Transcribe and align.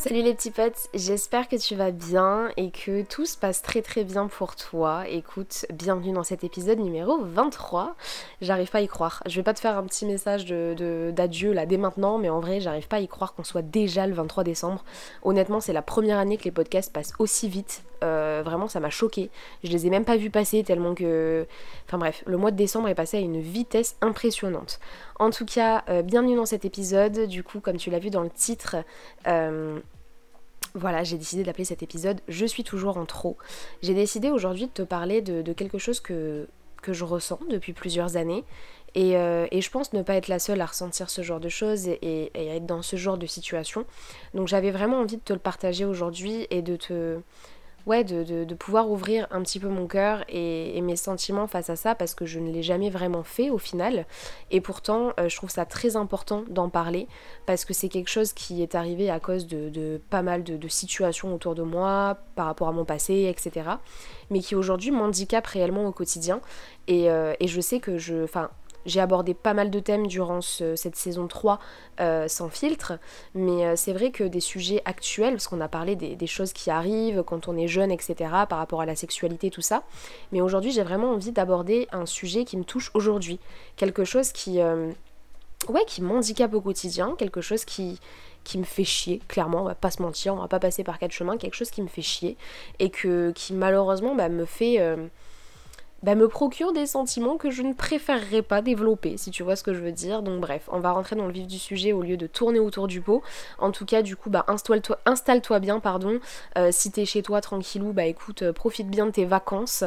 Salut 0.00 0.22
les 0.22 0.32
petits 0.32 0.52
potes, 0.52 0.88
j'espère 0.94 1.48
que 1.48 1.56
tu 1.56 1.74
vas 1.74 1.90
bien 1.90 2.50
et 2.56 2.70
que 2.70 3.02
tout 3.02 3.26
se 3.26 3.36
passe 3.36 3.62
très 3.62 3.82
très 3.82 4.04
bien 4.04 4.28
pour 4.28 4.54
toi. 4.54 5.02
Écoute, 5.08 5.66
bienvenue 5.72 6.12
dans 6.12 6.22
cet 6.22 6.44
épisode 6.44 6.78
numéro 6.78 7.18
23. 7.20 7.96
J'arrive 8.40 8.70
pas 8.70 8.78
à 8.78 8.82
y 8.82 8.86
croire. 8.86 9.24
Je 9.26 9.34
vais 9.34 9.42
pas 9.42 9.54
te 9.54 9.58
faire 9.58 9.76
un 9.76 9.82
petit 9.82 10.06
message 10.06 10.44
de, 10.44 11.12
d'adieu 11.12 11.52
là 11.52 11.66
dès 11.66 11.78
maintenant, 11.78 12.16
mais 12.16 12.28
en 12.28 12.38
vrai, 12.38 12.60
j'arrive 12.60 12.86
pas 12.86 12.98
à 12.98 13.00
y 13.00 13.08
croire 13.08 13.34
qu'on 13.34 13.42
soit 13.42 13.62
déjà 13.62 14.06
le 14.06 14.14
23 14.14 14.44
décembre. 14.44 14.84
Honnêtement, 15.24 15.58
c'est 15.58 15.72
la 15.72 15.82
première 15.82 16.18
année 16.18 16.36
que 16.36 16.44
les 16.44 16.52
podcasts 16.52 16.92
passent 16.92 17.14
aussi 17.18 17.48
vite. 17.48 17.82
Euh, 18.04 18.42
vraiment, 18.44 18.68
ça 18.68 18.80
m'a 18.80 18.90
choqué. 18.90 19.30
Je 19.64 19.70
les 19.70 19.86
ai 19.86 19.90
même 19.90 20.04
pas 20.04 20.16
vus 20.16 20.30
passer 20.30 20.62
tellement 20.62 20.94
que. 20.94 21.46
Enfin 21.86 21.98
bref, 21.98 22.22
le 22.26 22.36
mois 22.36 22.50
de 22.50 22.56
décembre 22.56 22.88
est 22.88 22.94
passé 22.94 23.16
à 23.16 23.20
une 23.20 23.40
vitesse 23.40 23.96
impressionnante. 24.00 24.80
En 25.18 25.30
tout 25.30 25.46
cas, 25.46 25.84
euh, 25.88 26.02
bienvenue 26.02 26.36
dans 26.36 26.46
cet 26.46 26.64
épisode. 26.64 27.26
Du 27.26 27.42
coup, 27.42 27.60
comme 27.60 27.76
tu 27.76 27.90
l'as 27.90 27.98
vu 27.98 28.10
dans 28.10 28.22
le 28.22 28.30
titre, 28.30 28.76
euh, 29.26 29.78
voilà, 30.74 31.02
j'ai 31.02 31.18
décidé 31.18 31.42
d'appeler 31.42 31.64
cet 31.64 31.82
épisode 31.82 32.20
Je 32.28 32.46
suis 32.46 32.64
toujours 32.64 32.98
en 32.98 33.06
trop. 33.06 33.36
J'ai 33.82 33.94
décidé 33.94 34.30
aujourd'hui 34.30 34.66
de 34.66 34.72
te 34.72 34.82
parler 34.82 35.22
de, 35.22 35.52
quelque 35.52 35.78
chose 35.78 36.00
que, 36.00 36.46
que 36.82 36.92
je 36.92 37.04
ressens 37.04 37.40
depuis 37.48 37.72
plusieurs 37.72 38.16
années. 38.16 38.44
Euh, 38.96 39.46
et, 39.50 39.60
je 39.60 39.70
pense 39.70 39.92
ne 39.92 40.02
pas 40.02 40.14
être 40.14 40.28
la 40.28 40.38
seule 40.38 40.60
à 40.60 40.66
ressentir 40.66 41.10
ce 41.10 41.22
genre 41.22 41.40
de 41.40 41.48
choses 41.48 41.88
et, 41.88 42.30
et 42.34 42.50
à 42.50 42.54
être 42.56 42.66
dans 42.66 42.82
ce 42.82 42.96
genre 42.96 43.18
de 43.18 43.26
situation. 43.26 43.84
Donc 44.34 44.48
j'avais 44.48 44.70
vraiment 44.70 45.00
envie 45.00 45.16
de 45.16 45.22
te 45.22 45.32
le 45.32 45.38
partager 45.38 45.84
aujourd'hui 45.84 46.46
et 46.50 46.62
de 46.62 46.76
te, 46.76 47.20
ouais, 47.88 48.04
de, 48.04 48.54
pouvoir 48.54 48.90
ouvrir 48.90 49.26
un 49.30 49.42
petit 49.42 49.58
peu 49.58 49.68
mon 49.68 49.86
cœur 49.86 50.22
et, 50.28 50.80
mes 50.82 50.96
sentiments 50.96 51.46
face 51.46 51.70
à 51.70 51.76
ça 51.76 51.94
parce 51.94 52.14
que 52.14 52.26
je 52.26 52.38
ne 52.38 52.50
l'ai 52.50 52.62
jamais 52.62 52.90
vraiment 52.90 53.24
fait 53.24 53.50
au 53.50 53.58
final. 53.58 54.06
Et 54.50 54.60
pourtant, 54.60 55.12
euh, 55.18 55.28
je 55.28 55.36
trouve 55.36 55.50
ça 55.50 55.64
très 55.64 55.96
important 55.96 56.44
d'en 56.48 56.68
parler 56.68 57.08
parce 57.46 57.64
que 57.64 57.72
c'est 57.72 57.88
quelque 57.88 58.10
chose 58.10 58.32
qui 58.32 58.62
est 58.62 58.74
arrivé 58.74 59.10
à 59.10 59.20
cause 59.20 59.46
de, 59.46 60.00
pas 60.10 60.22
mal 60.22 60.44
de, 60.44 60.68
situations 60.68 61.34
autour 61.34 61.54
de 61.54 61.62
moi, 61.62 62.18
par 62.36 62.46
rapport 62.46 62.68
à 62.68 62.72
mon 62.72 62.84
passé, 62.84 63.34
etc. 63.34 63.70
Mais 64.30 64.40
qui 64.40 64.54
aujourd'hui 64.54 64.90
m'handicape 64.90 65.46
réellement 65.46 65.86
au 65.86 65.92
quotidien. 65.92 66.40
Et, 66.86 67.10
euh, 67.10 67.32
et 67.40 67.48
je 67.48 67.60
sais 67.60 67.80
que 67.80 67.96
je. 67.96 68.22
Enfin, 68.24 68.50
j'ai 68.86 69.00
abordé 69.00 69.34
pas 69.34 69.54
mal 69.54 69.70
de 69.70 69.80
thèmes 69.80 70.06
durant 70.06 70.40
cette 70.40 70.96
saison 70.96 71.26
3 71.26 71.58
euh, 72.00 72.28
sans 72.28 72.48
filtre, 72.48 72.94
mais 73.34 73.66
euh, 73.66 73.76
c'est 73.76 73.92
vrai 73.92 74.10
que 74.10 74.24
des 74.24 74.40
sujets 74.40 74.82
actuels, 74.84 75.34
parce 75.34 75.48
qu'on 75.48 75.60
a 75.60 75.68
parlé 75.68 75.96
des, 75.96 76.26
choses 76.26 76.52
qui 76.52 76.70
arrivent 76.70 77.22
quand 77.22 77.48
on 77.48 77.56
est 77.56 77.68
jeune, 77.68 77.90
etc., 77.90 78.14
par 78.48 78.58
rapport 78.58 78.80
à 78.80 78.86
la 78.86 78.96
sexualité, 78.96 79.50
tout 79.50 79.62
ça, 79.62 79.82
mais 80.32 80.40
aujourd'hui 80.40 80.70
j'ai 80.70 80.82
vraiment 80.82 81.12
envie 81.12 81.32
d'aborder 81.32 81.88
un 81.92 82.06
sujet 82.06 82.44
qui 82.44 82.56
me 82.56 82.64
touche 82.64 82.90
aujourd'hui, 82.94 83.38
quelque 83.76 84.04
chose 84.04 84.32
qui... 84.32 84.60
Euh, 84.60 84.90
ouais, 85.68 85.84
qui 85.86 86.02
m'handicape 86.02 86.54
au 86.54 86.60
quotidien, 86.60 87.14
quelque 87.18 87.40
chose 87.40 87.64
qui, 87.64 87.98
qui 88.44 88.58
me 88.58 88.64
fait 88.64 88.84
chier, 88.84 89.20
clairement, 89.28 89.62
on 89.62 89.64
va 89.64 89.74
pas 89.74 89.90
se 89.90 90.00
mentir, 90.02 90.34
on 90.34 90.38
va 90.38 90.48
pas 90.48 90.60
passer 90.60 90.84
par 90.84 90.98
quatre 90.98 91.12
chemins, 91.12 91.36
quelque 91.36 91.56
chose 91.56 91.70
qui 91.70 91.82
me 91.82 91.88
fait 91.88 92.02
chier 92.02 92.36
et 92.78 92.90
que 92.90 93.32
qui 93.32 93.54
malheureusement 93.54 94.14
bah, 94.14 94.28
me 94.28 94.44
fait 94.44 94.78
bah, 96.02 96.14
me 96.14 96.28
procure 96.28 96.72
des 96.72 96.86
sentiments 96.86 97.36
que 97.36 97.50
je 97.50 97.62
ne 97.62 97.72
préférerais 97.72 98.42
pas 98.42 98.62
développer, 98.62 99.16
si 99.16 99.30
tu 99.30 99.42
vois 99.42 99.56
ce 99.56 99.62
que 99.62 99.74
je 99.74 99.80
veux 99.80 99.92
dire. 99.92 100.22
Donc 100.22 100.40
bref, 100.40 100.68
on 100.72 100.80
va 100.80 100.92
rentrer 100.92 101.16
dans 101.16 101.26
le 101.26 101.32
vif 101.32 101.46
du 101.46 101.58
sujet 101.58 101.92
au 101.92 102.02
lieu 102.02 102.16
de 102.16 102.26
tourner 102.26 102.60
autour 102.60 102.86
du 102.86 103.00
pot. 103.00 103.22
En 103.58 103.72
tout 103.72 103.84
cas, 103.84 104.02
du 104.02 104.16
coup, 104.16 104.30
bah, 104.30 104.44
installe-toi 104.48 104.98
installe 105.06 105.42
bien, 105.60 105.80
pardon. 105.80 106.20
Euh, 106.56 106.68
si 106.70 106.90
t'es 106.92 107.04
chez 107.04 107.22
toi 107.22 107.40
tranquillou, 107.40 107.92
bah 107.92 108.04
écoute, 108.04 108.42
euh, 108.42 108.52
profite 108.52 108.88
bien 108.88 109.06
de 109.06 109.10
tes 109.10 109.24
vacances. 109.24 109.84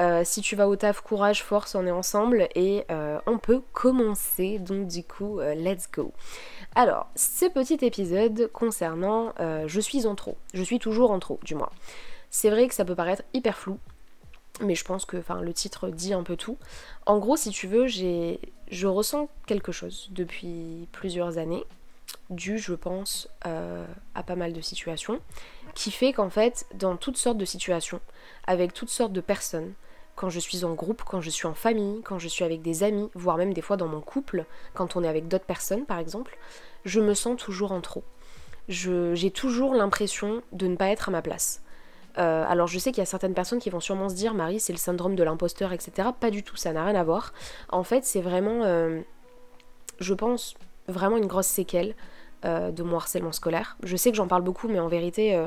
Euh, 0.00 0.22
si 0.24 0.40
tu 0.40 0.56
vas 0.56 0.68
au 0.68 0.76
taf, 0.76 1.00
courage, 1.00 1.42
force, 1.42 1.74
on 1.74 1.86
est 1.86 1.92
ensemble 1.92 2.48
et 2.54 2.84
on 3.26 3.38
peut 3.38 3.62
commencer. 3.72 4.58
Donc 4.58 4.88
du 4.88 5.04
coup, 5.04 5.40
let's 5.40 5.88
go. 5.92 6.12
Alors, 6.74 7.08
ce 7.14 7.46
petit 7.46 7.78
épisode 7.82 8.50
concernant 8.52 9.32
je 9.66 9.80
suis 9.80 10.06
en 10.06 10.14
trop. 10.14 10.36
Je 10.54 10.62
suis 10.62 10.78
toujours 10.78 11.10
en 11.10 11.18
trop, 11.18 11.38
du 11.42 11.54
moins. 11.54 11.70
C'est 12.30 12.50
vrai 12.50 12.66
que 12.66 12.74
ça 12.74 12.84
peut 12.84 12.94
paraître 12.94 13.22
hyper 13.34 13.58
flou, 13.58 13.78
mais 14.60 14.74
je 14.74 14.84
pense 14.84 15.04
que 15.04 15.16
enfin, 15.16 15.40
le 15.40 15.52
titre 15.52 15.88
dit 15.88 16.12
un 16.12 16.22
peu 16.22 16.36
tout. 16.36 16.58
En 17.06 17.18
gros, 17.18 17.36
si 17.36 17.50
tu 17.50 17.66
veux, 17.66 17.86
j'ai, 17.86 18.40
je 18.70 18.86
ressens 18.86 19.28
quelque 19.46 19.72
chose 19.72 20.08
depuis 20.12 20.88
plusieurs 20.92 21.38
années, 21.38 21.64
dû, 22.30 22.58
je 22.58 22.74
pense, 22.74 23.28
euh, 23.46 23.86
à 24.14 24.22
pas 24.22 24.36
mal 24.36 24.52
de 24.52 24.60
situations, 24.60 25.20
qui 25.74 25.90
fait 25.90 26.12
qu'en 26.12 26.30
fait, 26.30 26.66
dans 26.74 26.96
toutes 26.96 27.16
sortes 27.16 27.38
de 27.38 27.44
situations, 27.44 28.00
avec 28.46 28.74
toutes 28.74 28.90
sortes 28.90 29.12
de 29.12 29.20
personnes, 29.20 29.72
quand 30.14 30.28
je 30.28 30.40
suis 30.40 30.64
en 30.64 30.74
groupe, 30.74 31.02
quand 31.06 31.20
je 31.20 31.30
suis 31.30 31.46
en 31.46 31.54
famille, 31.54 32.02
quand 32.02 32.18
je 32.18 32.28
suis 32.28 32.44
avec 32.44 32.62
des 32.62 32.82
amis, 32.82 33.10
voire 33.14 33.38
même 33.38 33.54
des 33.54 33.62
fois 33.62 33.76
dans 33.76 33.88
mon 33.88 34.00
couple, 34.00 34.44
quand 34.74 34.96
on 34.96 35.04
est 35.04 35.08
avec 35.08 35.28
d'autres 35.28 35.46
personnes 35.46 35.86
par 35.86 35.98
exemple, 35.98 36.38
je 36.84 37.00
me 37.00 37.14
sens 37.14 37.40
toujours 37.40 37.72
en 37.72 37.80
trop. 37.80 38.04
j'ai 38.68 39.30
toujours 39.30 39.74
l'impression 39.74 40.42
de 40.52 40.66
ne 40.66 40.76
pas 40.76 40.88
être 40.88 41.08
à 41.08 41.12
ma 41.12 41.22
place. 41.22 41.62
Euh, 42.18 42.44
alors 42.46 42.66
je 42.66 42.78
sais 42.78 42.90
qu'il 42.90 42.98
y 42.98 43.02
a 43.02 43.06
certaines 43.06 43.34
personnes 43.34 43.58
qui 43.58 43.70
vont 43.70 43.80
sûrement 43.80 44.08
se 44.08 44.14
dire 44.14 44.34
Marie 44.34 44.60
c'est 44.60 44.72
le 44.72 44.78
syndrome 44.78 45.14
de 45.14 45.22
l'imposteur 45.22 45.72
etc. 45.72 46.08
Pas 46.18 46.30
du 46.30 46.42
tout, 46.42 46.56
ça 46.56 46.72
n'a 46.72 46.84
rien 46.84 46.94
à 46.94 47.04
voir. 47.04 47.32
En 47.70 47.84
fait 47.84 48.04
c'est 48.04 48.20
vraiment, 48.20 48.62
euh, 48.64 49.00
je 49.98 50.14
pense, 50.14 50.54
vraiment 50.88 51.16
une 51.16 51.26
grosse 51.26 51.46
séquelle 51.46 51.94
euh, 52.44 52.70
de 52.70 52.82
mon 52.82 52.96
harcèlement 52.96 53.32
scolaire. 53.32 53.76
Je 53.82 53.96
sais 53.96 54.10
que 54.10 54.16
j'en 54.16 54.28
parle 54.28 54.42
beaucoup 54.42 54.68
mais 54.68 54.80
en 54.80 54.88
vérité 54.88 55.40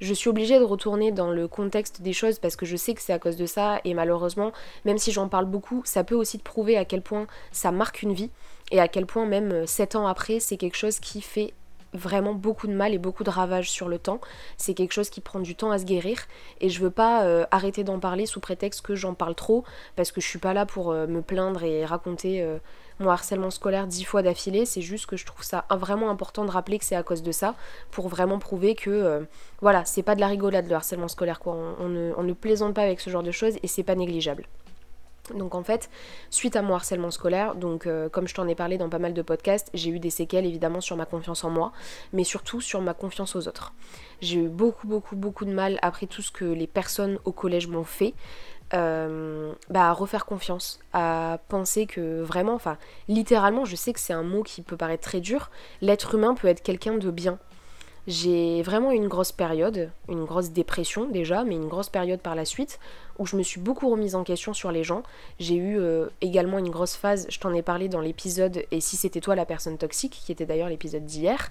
je 0.00 0.14
suis 0.14 0.30
obligée 0.30 0.58
de 0.58 0.64
retourner 0.64 1.12
dans 1.12 1.30
le 1.30 1.48
contexte 1.48 2.02
des 2.02 2.12
choses 2.12 2.38
parce 2.38 2.56
que 2.56 2.66
je 2.66 2.76
sais 2.76 2.94
que 2.94 3.02
c'est 3.02 3.12
à 3.12 3.18
cause 3.18 3.36
de 3.36 3.46
ça 3.46 3.80
et 3.84 3.94
malheureusement 3.94 4.52
même 4.84 4.98
si 4.98 5.12
j'en 5.12 5.28
parle 5.28 5.46
beaucoup 5.46 5.82
ça 5.84 6.04
peut 6.04 6.14
aussi 6.14 6.38
te 6.38 6.44
prouver 6.44 6.76
à 6.76 6.84
quel 6.84 7.02
point 7.02 7.26
ça 7.50 7.72
marque 7.72 8.02
une 8.02 8.12
vie 8.12 8.30
et 8.70 8.80
à 8.80 8.86
quel 8.86 9.06
point 9.06 9.26
même 9.26 9.66
7 9.66 9.96
ans 9.96 10.06
après 10.06 10.38
c'est 10.38 10.56
quelque 10.56 10.76
chose 10.76 11.00
qui 11.00 11.20
fait 11.20 11.52
vraiment 11.92 12.34
beaucoup 12.34 12.66
de 12.66 12.72
mal 12.72 12.94
et 12.94 12.98
beaucoup 12.98 13.24
de 13.24 13.30
ravages 13.30 13.70
sur 13.70 13.88
le 13.88 13.98
temps. 13.98 14.20
C'est 14.56 14.74
quelque 14.74 14.92
chose 14.92 15.10
qui 15.10 15.20
prend 15.20 15.40
du 15.40 15.54
temps 15.54 15.70
à 15.70 15.78
se 15.78 15.84
guérir 15.84 16.18
et 16.60 16.68
je 16.68 16.80
veux 16.80 16.90
pas 16.90 17.24
euh, 17.24 17.46
arrêter 17.50 17.84
d'en 17.84 17.98
parler 17.98 18.26
sous 18.26 18.40
prétexte 18.40 18.82
que 18.82 18.94
j'en 18.94 19.14
parle 19.14 19.34
trop 19.34 19.64
parce 19.96 20.12
que 20.12 20.20
je 20.20 20.26
suis 20.26 20.38
pas 20.38 20.54
là 20.54 20.66
pour 20.66 20.90
euh, 20.90 21.06
me 21.06 21.22
plaindre 21.22 21.64
et 21.64 21.84
raconter 21.84 22.42
euh, 22.42 22.58
mon 22.98 23.10
harcèlement 23.10 23.50
scolaire 23.50 23.86
dix 23.86 24.04
fois 24.04 24.22
d'affilée. 24.22 24.66
C'est 24.66 24.82
juste 24.82 25.06
que 25.06 25.16
je 25.16 25.26
trouve 25.26 25.42
ça 25.42 25.64
vraiment 25.70 26.10
important 26.10 26.44
de 26.44 26.50
rappeler 26.50 26.78
que 26.78 26.84
c'est 26.84 26.96
à 26.96 27.02
cause 27.02 27.22
de 27.22 27.32
ça 27.32 27.54
pour 27.90 28.08
vraiment 28.08 28.38
prouver 28.38 28.74
que 28.74 29.26
voilà, 29.60 29.84
c'est 29.84 30.02
pas 30.02 30.14
de 30.14 30.20
la 30.20 30.26
rigolade 30.26 30.68
le 30.68 30.74
harcèlement 30.74 31.08
scolaire 31.08 31.38
quoi. 31.38 31.56
On, 31.78 31.88
ne, 31.88 32.12
on 32.16 32.22
ne 32.22 32.32
plaisante 32.32 32.74
pas 32.74 32.82
avec 32.82 33.00
ce 33.00 33.10
genre 33.10 33.22
de 33.22 33.30
choses 33.30 33.54
et 33.62 33.68
c'est 33.68 33.84
pas 33.84 33.94
négligeable. 33.94 34.46
Donc 35.34 35.54
en 35.54 35.62
fait, 35.62 35.90
suite 36.30 36.56
à 36.56 36.62
mon 36.62 36.74
harcèlement 36.74 37.10
scolaire, 37.10 37.54
donc 37.54 37.86
euh, 37.86 38.08
comme 38.08 38.28
je 38.28 38.34
t'en 38.34 38.46
ai 38.48 38.54
parlé 38.54 38.78
dans 38.78 38.88
pas 38.88 38.98
mal 38.98 39.14
de 39.14 39.22
podcasts, 39.22 39.70
j'ai 39.74 39.90
eu 39.90 39.98
des 39.98 40.10
séquelles 40.10 40.46
évidemment 40.46 40.80
sur 40.80 40.96
ma 40.96 41.04
confiance 41.04 41.44
en 41.44 41.50
moi, 41.50 41.72
mais 42.12 42.24
surtout 42.24 42.60
sur 42.60 42.80
ma 42.80 42.94
confiance 42.94 43.36
aux 43.36 43.48
autres. 43.48 43.72
J'ai 44.20 44.38
eu 44.44 44.48
beaucoup 44.48 44.86
beaucoup 44.86 45.16
beaucoup 45.16 45.44
de 45.44 45.52
mal 45.52 45.78
après 45.82 46.06
tout 46.06 46.22
ce 46.22 46.30
que 46.30 46.44
les 46.44 46.66
personnes 46.66 47.18
au 47.24 47.32
collège 47.32 47.68
m'ont 47.68 47.84
fait. 47.84 48.14
Euh, 48.74 49.54
bah, 49.70 49.88
à 49.88 49.92
refaire 49.92 50.26
confiance, 50.26 50.78
à 50.92 51.38
penser 51.48 51.86
que 51.86 52.20
vraiment, 52.20 52.52
enfin 52.52 52.76
littéralement, 53.08 53.64
je 53.64 53.74
sais 53.74 53.94
que 53.94 54.00
c'est 54.00 54.12
un 54.12 54.22
mot 54.22 54.42
qui 54.42 54.60
peut 54.60 54.76
paraître 54.76 55.02
très 55.02 55.20
dur, 55.20 55.50
l'être 55.80 56.14
humain 56.14 56.34
peut 56.34 56.48
être 56.48 56.62
quelqu'un 56.62 56.98
de 56.98 57.10
bien, 57.10 57.38
j'ai 58.08 58.62
vraiment 58.62 58.90
eu 58.90 58.96
une 58.96 59.06
grosse 59.06 59.32
période, 59.32 59.90
une 60.08 60.24
grosse 60.24 60.50
dépression 60.50 61.04
déjà, 61.04 61.44
mais 61.44 61.56
une 61.56 61.68
grosse 61.68 61.90
période 61.90 62.20
par 62.20 62.34
la 62.34 62.46
suite, 62.46 62.80
où 63.18 63.26
je 63.26 63.36
me 63.36 63.42
suis 63.42 63.60
beaucoup 63.60 63.90
remise 63.90 64.14
en 64.14 64.24
question 64.24 64.54
sur 64.54 64.72
les 64.72 64.82
gens. 64.82 65.02
J'ai 65.38 65.56
eu 65.56 65.78
euh, 65.78 66.06
également 66.22 66.56
une 66.56 66.70
grosse 66.70 66.96
phase, 66.96 67.26
je 67.28 67.38
t'en 67.38 67.52
ai 67.52 67.60
parlé 67.60 67.90
dans 67.90 68.00
l'épisode 68.00 68.64
Et 68.70 68.80
si 68.80 68.96
c'était 68.96 69.20
toi 69.20 69.34
la 69.34 69.44
personne 69.44 69.76
toxique, 69.76 70.22
qui 70.24 70.32
était 70.32 70.46
d'ailleurs 70.46 70.70
l'épisode 70.70 71.04
d'hier. 71.04 71.50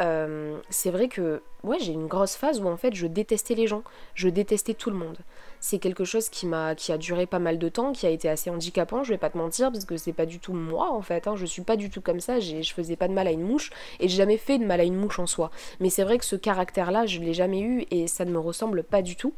Euh, 0.00 0.58
c'est 0.70 0.90
vrai 0.90 1.08
que 1.08 1.42
ouais, 1.64 1.78
j'ai 1.80 1.92
une 1.92 2.06
grosse 2.06 2.36
phase 2.36 2.60
où 2.60 2.68
en 2.68 2.76
fait 2.76 2.94
je 2.94 3.06
détestais 3.06 3.54
les 3.54 3.66
gens, 3.66 3.82
je 4.14 4.28
détestais 4.28 4.74
tout 4.74 4.90
le 4.90 4.96
monde. 4.96 5.18
C'est 5.60 5.78
quelque 5.78 6.04
chose 6.04 6.28
qui 6.28 6.46
m'a 6.46 6.76
qui 6.76 6.92
a 6.92 6.98
duré 6.98 7.26
pas 7.26 7.40
mal 7.40 7.58
de 7.58 7.68
temps, 7.68 7.92
qui 7.92 8.06
a 8.06 8.10
été 8.10 8.28
assez 8.28 8.48
handicapant, 8.48 9.02
je 9.02 9.10
vais 9.10 9.18
pas 9.18 9.30
te 9.30 9.36
mentir, 9.36 9.72
parce 9.72 9.84
que 9.84 9.96
c'est 9.96 10.12
pas 10.12 10.26
du 10.26 10.38
tout 10.38 10.52
moi 10.52 10.92
en 10.92 11.02
fait, 11.02 11.26
hein. 11.26 11.34
je 11.36 11.46
suis 11.46 11.62
pas 11.62 11.76
du 11.76 11.90
tout 11.90 12.00
comme 12.00 12.20
ça, 12.20 12.38
je 12.38 12.72
faisais 12.72 12.96
pas 12.96 13.08
de 13.08 13.12
mal 13.12 13.26
à 13.26 13.32
une 13.32 13.42
mouche, 13.42 13.70
et 13.98 14.08
j'ai 14.08 14.16
jamais 14.16 14.36
fait 14.36 14.58
de 14.58 14.64
mal 14.64 14.80
à 14.80 14.84
une 14.84 14.96
mouche 14.96 15.18
en 15.18 15.26
soi. 15.26 15.50
Mais 15.80 15.90
c'est 15.90 16.04
vrai 16.04 16.18
que 16.18 16.24
ce 16.24 16.36
caractère-là, 16.36 17.06
je 17.06 17.18
l'ai 17.20 17.34
jamais 17.34 17.60
eu, 17.60 17.86
et 17.90 18.06
ça 18.06 18.24
ne 18.24 18.30
me 18.30 18.38
ressemble 18.38 18.84
pas 18.84 19.02
du 19.02 19.16
tout. 19.16 19.34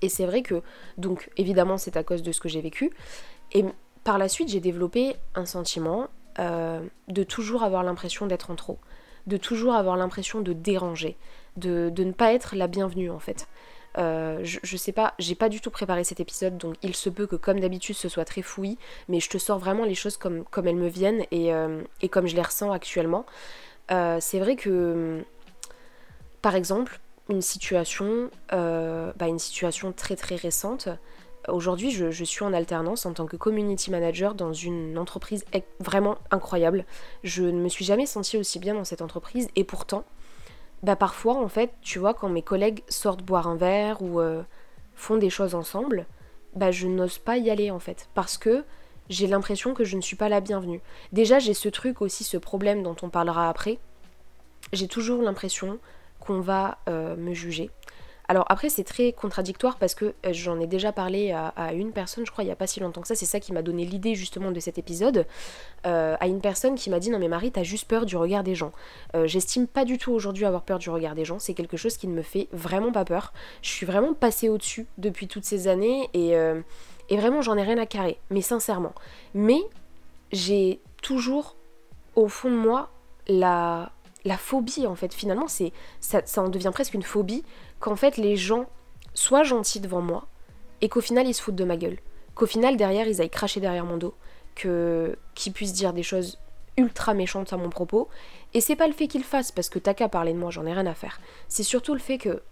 Et 0.00 0.08
c'est 0.08 0.26
vrai 0.26 0.42
que, 0.42 0.62
donc 0.96 1.28
évidemment 1.36 1.76
c'est 1.76 1.96
à 1.96 2.04
cause 2.04 2.22
de 2.22 2.32
ce 2.32 2.40
que 2.40 2.48
j'ai 2.48 2.62
vécu, 2.62 2.92
et 3.52 3.64
par 4.04 4.16
la 4.16 4.28
suite 4.28 4.48
j'ai 4.48 4.60
développé 4.60 5.16
un 5.34 5.44
sentiment 5.44 6.08
euh, 6.38 6.80
de 7.08 7.22
toujours 7.24 7.64
avoir 7.64 7.82
l'impression 7.82 8.26
d'être 8.26 8.50
en 8.50 8.54
trop, 8.54 8.78
de 9.28 9.36
toujours 9.36 9.74
avoir 9.74 9.96
l'impression 9.96 10.40
de 10.40 10.52
déranger, 10.52 11.16
de, 11.56 11.92
ne 11.96 12.12
pas 12.12 12.32
être 12.32 12.56
la 12.56 12.66
bienvenue 12.66 13.10
en 13.10 13.20
fait. 13.20 13.46
Euh, 13.96 14.40
je, 14.42 14.76
sais 14.76 14.92
pas, 14.92 15.14
j'ai 15.18 15.34
pas 15.34 15.48
du 15.48 15.60
tout 15.60 15.70
préparé 15.70 16.04
cet 16.04 16.20
épisode, 16.20 16.56
donc 16.58 16.76
il 16.82 16.94
se 16.94 17.08
peut 17.08 17.26
que 17.26 17.36
comme 17.36 17.60
d'habitude 17.60 17.96
ce 17.96 18.08
soit 18.08 18.24
très 18.24 18.42
fouillis, 18.42 18.78
mais 19.08 19.20
je 19.20 19.28
te 19.28 19.38
sors 19.38 19.58
vraiment 19.58 19.84
les 19.84 19.94
choses 19.94 20.16
comme, 20.16 20.44
comme 20.44 20.66
elles 20.66 20.76
me 20.76 20.88
viennent 20.88 21.24
et, 21.30 21.52
euh, 21.52 21.82
comme 22.10 22.26
je 22.26 22.36
les 22.36 22.42
ressens 22.42 22.72
actuellement. 22.72 23.24
c'est 23.88 24.38
vrai 24.38 24.56
que, 24.56 25.24
par 26.42 26.54
exemple, 26.54 27.00
une 27.28 27.42
situation, 27.42 28.30
euh, 28.52 29.12
bah 29.16 29.26
une 29.28 29.38
situation 29.38 29.92
très 29.92 30.16
très 30.16 30.36
récente. 30.36 30.88
Aujourd'hui, 31.50 31.90
je, 31.90 32.24
suis 32.24 32.44
en 32.44 32.52
alternance 32.52 33.06
en 33.06 33.12
tant 33.12 33.26
que 33.26 33.36
community 33.36 33.90
manager 33.90 34.34
dans 34.34 34.52
une 34.52 34.98
entreprise 34.98 35.44
vraiment 35.80 36.18
incroyable. 36.30 36.84
Je 37.24 37.44
ne 37.44 37.60
me 37.60 37.68
suis 37.68 37.84
jamais 37.84 38.06
sentie 38.06 38.36
aussi 38.36 38.58
bien 38.58 38.74
dans 38.74 38.84
cette 38.84 39.02
entreprise 39.02 39.48
et 39.56 39.64
pourtant, 39.64 40.04
bah 40.82 40.96
parfois 40.96 41.36
en 41.36 41.48
fait, 41.48 41.72
tu 41.82 41.98
vois, 41.98 42.14
quand 42.14 42.28
mes 42.28 42.42
collègues 42.42 42.82
sortent 42.88 43.22
boire 43.22 43.48
un 43.48 43.56
verre 43.56 44.02
ou 44.02 44.20
euh, 44.20 44.42
font 44.94 45.16
des 45.16 45.30
choses 45.30 45.54
ensemble, 45.54 46.06
bah 46.54 46.70
je 46.70 46.86
n'ose 46.86 47.18
pas 47.18 47.36
y 47.36 47.50
aller 47.50 47.70
en 47.70 47.78
fait. 47.78 48.08
Parce 48.14 48.38
que 48.38 48.64
j'ai 49.08 49.26
l'impression 49.26 49.74
que 49.74 49.84
je 49.84 49.96
ne 49.96 50.02
suis 50.02 50.16
pas 50.16 50.28
la 50.28 50.40
bienvenue. 50.40 50.80
Déjà, 51.12 51.38
j'ai 51.38 51.54
ce 51.54 51.68
truc 51.68 52.02
aussi, 52.02 52.24
ce 52.24 52.36
problème 52.36 52.82
dont 52.82 52.96
on 53.02 53.08
parlera 53.08 53.48
après. 53.48 53.78
J'ai 54.72 54.88
toujours 54.88 55.22
l'impression 55.22 55.78
qu'on 56.20 56.40
va 56.40 56.78
euh, 56.88 57.16
me 57.16 57.32
juger. 57.32 57.70
Alors 58.30 58.44
après 58.50 58.68
c'est 58.68 58.84
très 58.84 59.12
contradictoire 59.12 59.78
parce 59.78 59.94
que 59.94 60.04
euh, 60.26 60.32
j'en 60.32 60.60
ai 60.60 60.66
déjà 60.66 60.92
parlé 60.92 61.32
à, 61.32 61.72
une 61.72 61.92
personne, 61.92 62.26
je 62.26 62.30
crois 62.30 62.44
il 62.44 62.46
n'y 62.46 62.52
a 62.52 62.56
pas 62.56 62.66
si 62.66 62.78
longtemps 62.78 63.00
que 63.00 63.08
ça, 63.08 63.14
c'est 63.14 63.26
ça 63.26 63.40
qui 63.40 63.54
m'a 63.54 63.62
donné 63.62 63.86
l'idée 63.86 64.14
justement 64.14 64.50
de 64.50 64.60
cet 64.60 64.76
épisode, 64.76 65.26
euh, 65.86 66.14
à 66.20 66.26
une 66.26 66.42
personne 66.42 66.74
qui 66.74 66.90
m'a 66.90 66.98
dit 66.98 67.10
non 67.10 67.18
mais 67.18 67.28
Marie 67.28 67.50
t'as 67.50 67.62
juste 67.62 67.88
peur 67.88 68.04
du 68.04 68.18
regard 68.18 68.44
des 68.44 68.54
gens. 68.54 68.72
Euh, 69.14 69.26
j'estime 69.26 69.66
pas 69.66 69.86
du 69.86 69.96
tout 69.96 70.12
aujourd'hui 70.12 70.44
avoir 70.44 70.62
peur 70.62 70.78
du 70.78 70.90
regard 70.90 71.14
des 71.14 71.24
gens, 71.24 71.38
c'est 71.38 71.54
quelque 71.54 71.78
chose 71.78 71.96
qui 71.96 72.06
ne 72.06 72.12
me 72.12 72.22
fait 72.22 72.48
vraiment 72.52 72.92
pas 72.92 73.06
peur. 73.06 73.32
Je 73.62 73.70
suis 73.70 73.86
vraiment 73.86 74.12
passée 74.12 74.50
au-dessus 74.50 74.86
depuis 74.98 75.26
toutes 75.26 75.44
ces 75.44 75.66
années 75.66 76.10
et, 76.12 76.36
vraiment 77.16 77.40
j'en 77.40 77.56
ai 77.56 77.62
rien 77.62 77.78
à 77.78 77.86
carrer, 77.86 78.18
mais 78.28 78.42
sincèrement. 78.42 78.92
Mais 79.32 79.60
j'ai 80.32 80.80
toujours 81.00 81.56
au 82.14 82.28
fond 82.28 82.50
de 82.50 82.56
moi 82.56 82.90
la 83.28 83.90
phobie 84.36 84.86
en 84.86 84.94
fait 84.94 85.14
finalement 85.14 85.46
ça, 85.48 86.20
ça 86.24 86.42
en 86.42 86.48
devient 86.48 86.70
presque 86.74 86.92
une 86.92 87.02
phobie 87.02 87.44
qu'en 87.80 87.96
fait 87.96 88.16
les 88.16 88.36
gens 88.36 88.66
soient 89.14 89.42
gentils 89.42 89.80
devant 89.80 90.00
moi 90.00 90.26
et 90.80 90.88
qu'au 90.88 91.00
final 91.00 91.26
ils 91.26 91.34
se 91.34 91.42
foutent 91.42 91.56
de 91.56 91.64
ma 91.64 91.76
gueule. 91.76 91.98
Qu'au 92.34 92.46
final 92.46 92.76
derrière 92.76 93.06
ils 93.06 93.20
aillent 93.20 93.30
cracher 93.30 93.60
derrière 93.60 93.84
mon 93.84 93.96
dos, 93.96 94.14
que 94.54 95.16
qu'ils 95.34 95.52
puissent 95.52 95.72
dire 95.72 95.92
des 95.92 96.02
choses 96.02 96.38
ultra 96.78 97.12
méchantes 97.12 97.52
à 97.52 97.56
mon 97.56 97.68
propos. 97.68 98.08
Et 98.54 98.60
c'est 98.60 98.76
pas 98.76 98.86
le 98.86 98.92
fait 98.92 99.08
qu'ils 99.08 99.24
fassent 99.24 99.52
parce 99.52 99.68
que 99.68 99.78
t'as 99.78 99.94
qu'à 99.94 100.08
parler 100.08 100.32
de 100.32 100.38
moi, 100.38 100.50
j'en 100.50 100.64
ai 100.64 100.72
rien 100.72 100.86
à 100.86 100.94
faire. 100.94 101.20
C'est 101.48 101.62
surtout 101.62 101.92
le 101.92 102.00
fait 102.00 102.18
que 102.18 102.42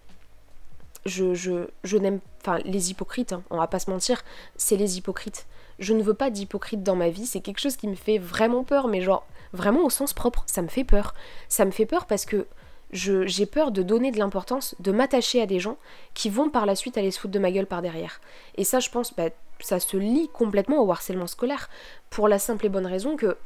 je, 1.06 1.34
je, 1.34 1.68
je 1.84 1.96
n'aime. 1.96 2.20
Enfin, 2.40 2.58
les 2.64 2.90
hypocrites, 2.90 3.32
hein, 3.32 3.42
on 3.50 3.56
va 3.56 3.66
pas 3.68 3.78
se 3.78 3.90
mentir, 3.90 4.22
c'est 4.56 4.76
les 4.76 4.98
hypocrites. 4.98 5.46
Je 5.78 5.94
ne 5.94 6.02
veux 6.02 6.14
pas 6.14 6.30
d'hypocrite 6.30 6.82
dans 6.82 6.96
ma 6.96 7.08
vie, 7.08 7.26
c'est 7.26 7.40
quelque 7.40 7.60
chose 7.60 7.76
qui 7.76 7.86
me 7.86 7.94
fait 7.94 8.18
vraiment 8.18 8.64
peur, 8.64 8.88
mais 8.88 9.00
genre, 9.00 9.26
vraiment 9.52 9.84
au 9.84 9.90
sens 9.90 10.12
propre, 10.12 10.42
ça 10.46 10.62
me 10.62 10.68
fait 10.68 10.84
peur. 10.84 11.14
Ça 11.48 11.64
me 11.64 11.70
fait 11.70 11.86
peur 11.86 12.06
parce 12.06 12.24
que 12.24 12.46
j'ai 12.92 13.46
peur 13.46 13.72
de 13.72 13.82
donner 13.82 14.10
de 14.10 14.18
l'importance, 14.18 14.74
de 14.80 14.92
m'attacher 14.92 15.42
à 15.42 15.46
des 15.46 15.58
gens 15.58 15.76
qui 16.14 16.30
vont 16.30 16.50
par 16.50 16.66
la 16.66 16.74
suite 16.74 16.96
aller 16.98 17.10
se 17.10 17.18
foutre 17.18 17.34
de 17.34 17.38
ma 17.38 17.50
gueule 17.50 17.66
par 17.66 17.82
derrière. 17.82 18.20
Et 18.56 18.64
ça, 18.64 18.80
je 18.80 18.90
pense, 18.90 19.14
bah, 19.14 19.30
ça 19.60 19.80
se 19.80 19.96
lie 19.96 20.28
complètement 20.32 20.82
au 20.82 20.90
harcèlement 20.90 21.26
scolaire, 21.26 21.68
pour 22.10 22.28
la 22.28 22.38
simple 22.38 22.66
et 22.66 22.68
bonne 22.68 22.86
raison 22.86 23.16
que, 23.16 23.36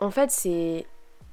en 0.00 0.10
fait, 0.10 0.30
c'est 0.30 0.86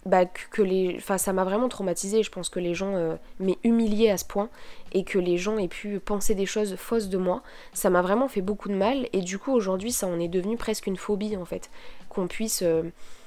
bah, 0.05 0.25
que, 0.25 0.61
les, 0.61 0.95
enfin, 0.97 1.17
ça 1.17 1.31
m'a 1.31 1.43
vraiment 1.43 1.69
traumatisé. 1.69 2.23
Je 2.23 2.31
pense 2.31 2.49
que 2.49 2.59
les 2.59 2.73
gens 2.73 2.95
euh, 2.95 3.15
m'aient 3.39 3.59
humilié 3.63 4.09
à 4.09 4.17
ce 4.17 4.25
point 4.25 4.49
et 4.91 5.03
que 5.03 5.17
les 5.17 5.37
gens 5.37 5.57
aient 5.57 5.69
pu 5.69 5.99
penser 5.99 6.35
des 6.35 6.45
choses 6.45 6.75
fausses 6.75 7.09
de 7.09 7.17
moi. 7.17 7.41
Ça 7.73 7.89
m'a 7.89 8.01
vraiment 8.01 8.27
fait 8.27 8.41
beaucoup 8.41 8.69
de 8.69 8.75
mal 8.75 9.07
et 9.13 9.21
du 9.21 9.39
coup 9.39 9.51
aujourd'hui 9.51 9.91
ça 9.91 10.07
en 10.07 10.19
est 10.19 10.27
devenu 10.27 10.57
presque 10.57 10.87
une 10.87 10.97
phobie 10.97 11.37
en 11.37 11.45
fait, 11.45 11.69
qu'on 12.09 12.27
puisse 12.27 12.63
euh, 12.63 12.83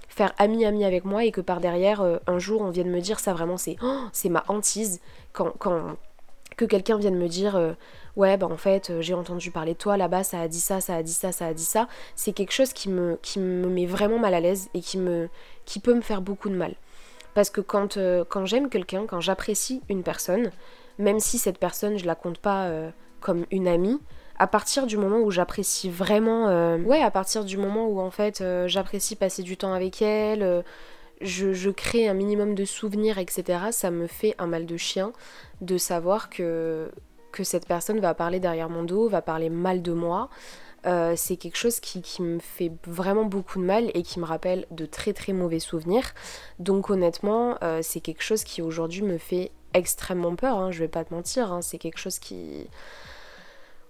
faire 0.08 0.32
ami-ami 0.38 0.84
avec 0.84 1.04
moi 1.04 1.24
et 1.24 1.32
que 1.32 1.40
par 1.40 1.60
derrière, 1.60 2.00
euh, 2.00 2.18
un 2.26 2.38
jour, 2.38 2.62
on 2.62 2.70
vienne 2.70 2.90
me 2.90 3.00
dire 3.00 3.20
ça 3.20 3.32
vraiment, 3.32 3.56
c'est 3.56 3.76
oh, 3.82 4.04
c'est 4.12 4.28
ma 4.28 4.44
hantise. 4.48 5.00
Quand, 5.32 5.52
quand 5.58 5.96
que 6.56 6.64
quelqu'un 6.64 6.96
vienne 6.96 7.16
me 7.16 7.28
dire 7.28 7.54
euh, 7.56 7.72
ouais 8.16 8.36
bah 8.38 8.46
en 8.46 8.56
fait 8.56 8.88
euh, 8.88 9.02
j'ai 9.02 9.12
entendu 9.12 9.50
parler 9.50 9.74
de 9.74 9.78
toi 9.78 9.98
là-bas 9.98 10.24
ça 10.24 10.40
a 10.40 10.48
dit 10.48 10.60
ça 10.60 10.80
ça 10.80 10.94
a 10.94 11.02
dit 11.02 11.12
ça 11.12 11.30
ça 11.30 11.46
a 11.46 11.52
dit 11.52 11.64
ça 11.64 11.86
c'est 12.14 12.32
quelque 12.32 12.52
chose 12.52 12.72
qui 12.72 12.88
me 12.88 13.18
qui 13.20 13.38
me 13.38 13.68
met 13.68 13.84
vraiment 13.84 14.18
mal 14.18 14.32
à 14.32 14.40
l'aise 14.40 14.70
et 14.72 14.80
qui 14.80 14.96
me 14.96 15.28
qui 15.66 15.80
peut 15.80 15.92
me 15.92 16.00
faire 16.00 16.22
beaucoup 16.22 16.48
de 16.48 16.54
mal 16.54 16.74
parce 17.34 17.50
que 17.50 17.60
quand 17.60 17.98
quand 18.30 18.46
j'aime 18.46 18.70
quelqu'un 18.70 19.04
quand 19.06 19.20
j'apprécie 19.20 19.82
une 19.90 20.02
personne 20.02 20.50
même 20.98 21.20
si 21.20 21.38
cette 21.38 21.58
personne 21.58 21.98
je 21.98 22.06
la 22.06 22.14
compte 22.14 22.38
pas 22.38 22.70
comme 23.20 23.44
une 23.50 23.68
amie 23.68 24.00
à 24.38 24.46
partir 24.46 24.86
du 24.86 24.96
moment 24.96 25.18
où 25.18 25.30
j'apprécie 25.30 25.90
vraiment, 25.90 26.48
euh, 26.48 26.78
ouais, 26.78 27.02
à 27.02 27.10
partir 27.10 27.44
du 27.44 27.56
moment 27.56 27.86
où 27.86 28.00
en 28.00 28.10
fait 28.10 28.40
euh, 28.40 28.68
j'apprécie 28.68 29.16
passer 29.16 29.42
du 29.42 29.56
temps 29.56 29.72
avec 29.72 30.02
elle, 30.02 30.42
euh, 30.42 30.62
je, 31.22 31.70
crée 31.70 32.08
un 32.08 32.14
minimum 32.14 32.54
de 32.54 32.64
souvenirs, 32.64 33.18
etc., 33.18 33.58
ça 33.70 33.90
me 33.90 34.06
fait 34.06 34.34
un 34.38 34.46
mal 34.46 34.66
de 34.66 34.76
chien 34.76 35.12
de 35.62 35.78
savoir 35.78 36.28
que, 36.28 36.90
cette 37.42 37.66
personne 37.66 38.00
va 38.00 38.14
parler 38.14 38.40
derrière 38.40 38.70
mon 38.70 38.82
dos, 38.82 39.10
va 39.10 39.20
parler 39.20 39.50
mal 39.50 39.82
de 39.82 39.92
moi. 39.92 40.30
c'est 41.16 41.36
quelque 41.36 41.56
chose 41.56 41.80
qui, 41.80 42.22
me 42.22 42.38
fait 42.38 42.72
vraiment 42.86 43.24
beaucoup 43.24 43.58
de 43.60 43.64
mal 43.64 43.90
et 43.92 44.02
qui 44.02 44.20
me 44.20 44.24
rappelle 44.24 44.66
de 44.70 44.86
très 44.86 45.12
très 45.12 45.34
mauvais 45.34 45.58
souvenirs. 45.58 46.14
Donc 46.60 46.88
honnêtement, 46.88 47.58
c'est 47.82 48.00
quelque 48.00 48.22
chose 48.22 48.42
qui 48.42 48.62
aujourd'hui 48.62 49.02
me 49.02 49.18
fait 49.18 49.50
extrêmement 49.74 50.34
peur, 50.34 50.56
hein, 50.56 50.70
je 50.70 50.78
vais 50.78 50.88
pas 50.88 51.04
te 51.04 51.12
mentir, 51.12 51.52
hein. 51.52 51.60
c'est 51.60 51.76
quelque 51.76 51.98
chose 51.98 52.18
qui 52.18 52.68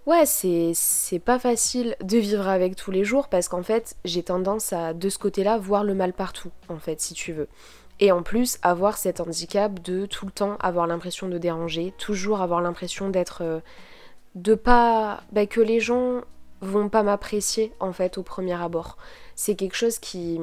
ouais, 0.07 0.25
c'est 0.25 1.19
pas 1.23 1.37
facile 1.37 1.95
de 2.01 2.17
vivre 2.17 2.47
avec 2.47 2.75
tous 2.75 2.89
les 2.89 3.03
jours 3.03 3.27
parce 3.27 3.47
qu'en 3.47 3.61
fait, 3.61 3.95
j'ai 4.05 4.23
tendance 4.23 4.73
à, 4.73 4.93
de 4.93 5.09
ce 5.09 5.19
côté-là, 5.19 5.59
voir 5.59 5.83
le 5.83 5.93
mal 5.93 6.13
partout, 6.13 6.51
en 6.69 6.79
fait, 6.79 6.99
si 6.99 7.13
tu 7.13 7.33
veux. 7.33 7.47
Et 7.99 8.11
en 8.11 8.23
plus, 8.23 8.57
avoir 8.61 8.97
cet 8.97 9.19
handicap 9.19 9.81
de 9.81 10.05
tout 10.05 10.25
le 10.25 10.31
temps 10.31 10.57
avoir 10.59 10.87
l'impression 10.87 11.27
de 11.27 11.37
déranger, 11.37 11.93
toujours 11.97 12.41
avoir 12.41 12.61
l'impression 12.61 13.09
d'être. 13.09 13.43
Euh, 13.43 13.59
de 14.35 14.55
pas. 14.55 15.23
Bah, 15.31 15.45
que 15.45 15.61
les 15.61 15.79
gens 15.79 16.21
vont 16.61 16.89
pas 16.89 17.03
m'apprécier, 17.03 17.73
en 17.79 17.91
fait, 17.93 18.17
au 18.17 18.23
premier 18.23 18.53
abord. 18.53 18.97
C'est 19.35 19.55
quelque 19.55 19.75
chose 19.75 19.99
qui, 19.99 20.39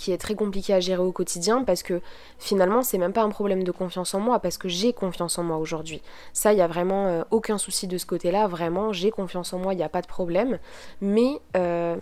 qui 0.00 0.12
est 0.12 0.18
très 0.18 0.34
compliqué 0.34 0.72
à 0.72 0.80
gérer 0.80 1.02
au 1.02 1.12
quotidien 1.12 1.62
parce 1.62 1.82
que 1.82 2.00
finalement 2.38 2.82
c'est 2.82 2.96
même 2.96 3.12
pas 3.12 3.22
un 3.22 3.28
problème 3.28 3.64
de 3.64 3.70
confiance 3.70 4.14
en 4.14 4.20
moi 4.20 4.40
parce 4.40 4.56
que 4.56 4.66
j'ai 4.66 4.94
confiance 4.94 5.38
en 5.38 5.44
moi 5.44 5.58
aujourd'hui. 5.58 6.00
Ça, 6.32 6.54
il 6.54 6.58
y 6.58 6.62
a 6.62 6.66
vraiment 6.66 7.06
euh, 7.06 7.22
aucun 7.30 7.58
souci 7.58 7.86
de 7.86 7.98
ce 7.98 8.06
côté-là, 8.06 8.46
vraiment 8.46 8.94
j'ai 8.94 9.10
confiance 9.10 9.52
en 9.52 9.58
moi, 9.58 9.74
il 9.74 9.76
n'y 9.76 9.82
a 9.82 9.90
pas 9.90 10.00
de 10.00 10.06
problème. 10.06 10.58
Mais 11.02 11.38
euh, 11.54 11.96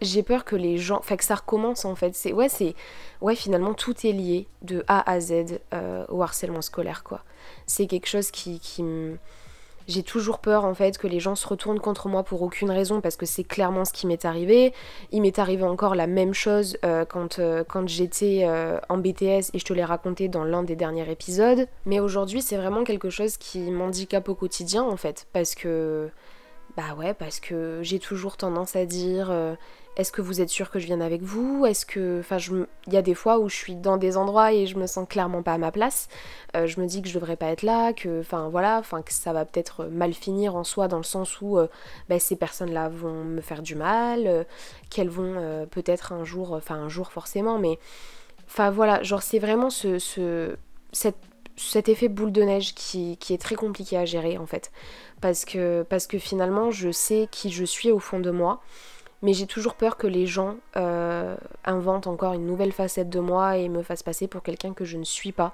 j'ai 0.00 0.22
peur 0.22 0.44
que 0.44 0.54
les 0.54 0.78
gens, 0.78 0.98
enfin 0.98 1.16
que 1.16 1.24
ça 1.24 1.34
recommence 1.34 1.84
en 1.84 1.96
fait. 1.96 2.14
C'est 2.14 2.32
ouais, 2.32 2.48
c'est 2.48 2.76
ouais 3.20 3.34
finalement 3.34 3.74
tout 3.74 3.96
est 4.06 4.12
lié 4.12 4.46
de 4.62 4.84
A 4.86 5.10
à 5.10 5.18
Z 5.18 5.58
euh, 5.74 6.04
au 6.08 6.22
harcèlement 6.22 6.62
scolaire 6.62 7.02
quoi. 7.02 7.24
C'est 7.66 7.88
quelque 7.88 8.06
chose 8.06 8.30
qui, 8.30 8.60
qui 8.60 8.84
me 8.84 9.18
j'ai 9.90 10.02
toujours 10.02 10.38
peur 10.38 10.64
en 10.64 10.74
fait 10.74 10.96
que 10.98 11.06
les 11.06 11.20
gens 11.20 11.34
se 11.34 11.46
retournent 11.46 11.80
contre 11.80 12.08
moi 12.08 12.22
pour 12.22 12.42
aucune 12.42 12.70
raison 12.70 13.00
parce 13.00 13.16
que 13.16 13.26
c'est 13.26 13.44
clairement 13.44 13.84
ce 13.84 13.92
qui 13.92 14.06
m'est 14.06 14.24
arrivé. 14.24 14.72
Il 15.12 15.22
m'est 15.22 15.38
arrivé 15.38 15.64
encore 15.64 15.94
la 15.94 16.06
même 16.06 16.32
chose 16.32 16.78
euh, 16.84 17.04
quand, 17.04 17.38
euh, 17.38 17.64
quand 17.68 17.88
j'étais 17.88 18.44
euh, 18.44 18.78
en 18.88 18.98
BTS 18.98 19.50
et 19.52 19.58
je 19.58 19.64
te 19.64 19.72
l'ai 19.72 19.84
raconté 19.84 20.28
dans 20.28 20.44
l'un 20.44 20.62
des 20.62 20.76
derniers 20.76 21.10
épisodes. 21.10 21.66
Mais 21.86 22.00
aujourd'hui 22.00 22.40
c'est 22.40 22.56
vraiment 22.56 22.84
quelque 22.84 23.10
chose 23.10 23.36
qui 23.36 23.58
m'handicape 23.70 24.28
au 24.28 24.34
quotidien 24.34 24.84
en 24.84 24.96
fait 24.96 25.26
parce 25.32 25.54
que 25.54 26.08
bah 26.76 26.94
ouais 26.96 27.14
parce 27.14 27.40
que 27.40 27.80
j'ai 27.82 27.98
toujours 27.98 28.36
tendance 28.36 28.76
à 28.76 28.86
dire 28.86 29.32
est-ce 29.96 30.12
que 30.12 30.22
vous 30.22 30.40
êtes 30.40 30.48
sûr 30.48 30.70
que 30.70 30.78
je 30.78 30.86
vienne 30.86 31.02
avec 31.02 31.22
vous? 31.22 31.66
Est-ce 31.66 31.84
que. 31.84 32.20
Enfin, 32.20 32.38
il 32.86 32.92
y 32.92 32.96
a 32.96 33.02
des 33.02 33.14
fois 33.14 33.38
où 33.38 33.48
je 33.48 33.56
suis 33.56 33.74
dans 33.74 33.96
des 33.96 34.16
endroits 34.16 34.52
et 34.52 34.66
je 34.66 34.76
me 34.78 34.86
sens 34.86 35.06
clairement 35.08 35.42
pas 35.42 35.54
à 35.54 35.58
ma 35.58 35.72
place. 35.72 36.08
Euh, 36.56 36.66
je 36.66 36.80
me 36.80 36.86
dis 36.86 37.02
que 37.02 37.08
je 37.08 37.14
devrais 37.14 37.36
pas 37.36 37.46
être 37.46 37.62
là, 37.62 37.92
que. 37.92 38.20
Enfin, 38.20 38.48
voilà, 38.48 38.78
enfin, 38.78 39.02
que 39.02 39.12
ça 39.12 39.32
va 39.32 39.44
peut-être 39.44 39.86
mal 39.86 40.14
finir 40.14 40.54
en 40.54 40.64
soi 40.64 40.86
dans 40.88 40.96
le 40.96 41.02
sens 41.02 41.40
où 41.40 41.58
euh, 41.58 41.66
bah, 42.08 42.18
ces 42.18 42.36
personnes-là 42.36 42.88
vont 42.88 43.24
me 43.24 43.40
faire 43.40 43.62
du 43.62 43.74
mal, 43.74 44.26
euh, 44.26 44.44
qu'elles 44.90 45.10
vont 45.10 45.66
peut-être 45.70 46.12
un 46.12 46.24
jour. 46.24 46.52
Enfin, 46.52 46.76
un 46.76 46.88
jour 46.88 47.10
forcément, 47.10 47.58
mais. 47.58 47.78
Enfin, 48.46 48.70
voilà, 48.70 49.02
genre, 49.02 49.22
c'est 49.22 49.38
vraiment 49.38 49.70
ce. 49.70 49.98
cet 50.92 51.88
effet 51.88 52.08
boule 52.08 52.32
de 52.32 52.42
neige 52.42 52.74
qui, 52.74 53.16
qui, 53.18 53.34
est 53.34 53.38
très 53.38 53.56
compliqué 53.56 53.96
à 53.96 54.04
gérer 54.04 54.38
en 54.38 54.46
fait. 54.46 54.70
Parce 55.20 55.44
que, 55.44 55.84
parce 55.88 56.06
que 56.06 56.18
finalement, 56.18 56.70
je 56.70 56.90
sais 56.90 57.28
qui 57.30 57.50
je 57.50 57.64
suis 57.64 57.90
au 57.90 57.98
fond 57.98 58.20
de 58.20 58.30
moi 58.30 58.60
mais 59.22 59.32
j'ai 59.32 59.46
toujours 59.46 59.74
peur 59.74 59.96
que 59.96 60.06
les 60.06 60.26
gens 60.26 60.56
euh, 60.76 61.36
inventent 61.64 62.06
encore 62.06 62.32
une 62.32 62.46
nouvelle 62.46 62.72
facette 62.72 63.10
de 63.10 63.20
moi 63.20 63.56
et 63.56 63.68
me 63.68 63.82
fassent 63.82 64.02
passer 64.02 64.26
pour 64.26 64.42
quelqu'un 64.42 64.72
que 64.72 64.84
je 64.84 64.96
ne 64.96 65.04
suis 65.04 65.32
pas, 65.32 65.52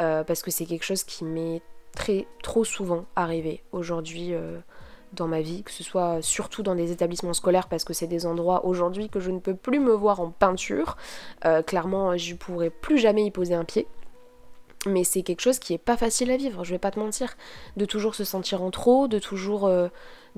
euh, 0.00 0.24
parce 0.24 0.42
que 0.42 0.50
c'est 0.50 0.66
quelque 0.66 0.84
chose 0.84 1.04
qui 1.04 1.24
m'est 1.24 1.62
très 1.92 2.26
trop 2.42 2.64
souvent 2.64 3.06
arrivé 3.16 3.62
aujourd'hui 3.72 4.34
euh, 4.34 4.58
dans 5.14 5.26
ma 5.26 5.40
vie, 5.40 5.62
que 5.62 5.70
ce 5.70 5.82
soit 5.82 6.20
surtout 6.20 6.62
dans 6.62 6.74
des 6.74 6.92
établissements 6.92 7.32
scolaires, 7.32 7.68
parce 7.68 7.84
que 7.84 7.94
c'est 7.94 8.06
des 8.06 8.26
endroits 8.26 8.66
aujourd'hui 8.66 9.08
que 9.08 9.20
je 9.20 9.30
ne 9.30 9.38
peux 9.38 9.54
plus 9.54 9.80
me 9.80 9.92
voir 9.92 10.20
en 10.20 10.30
peinture. 10.30 10.98
clairement, 11.66 12.14
je 12.18 12.34
ne 12.34 12.38
pourrais 12.38 12.68
plus 12.68 12.98
jamais 12.98 13.24
y 13.24 13.30
poser 13.30 13.54
un 13.54 13.64
pied. 13.64 13.86
Mais 14.88 15.04
c'est 15.04 15.22
quelque 15.22 15.40
chose 15.40 15.58
qui 15.58 15.74
est 15.74 15.78
pas 15.78 15.96
facile 15.96 16.30
à 16.30 16.36
vivre, 16.36 16.64
je 16.64 16.70
vais 16.70 16.78
pas 16.78 16.90
te 16.90 16.98
mentir. 16.98 17.36
De 17.76 17.84
toujours 17.84 18.14
se 18.14 18.24
sentir 18.24 18.62
en 18.62 18.70
trop, 18.70 19.08
de 19.08 19.18
toujours 19.18 19.70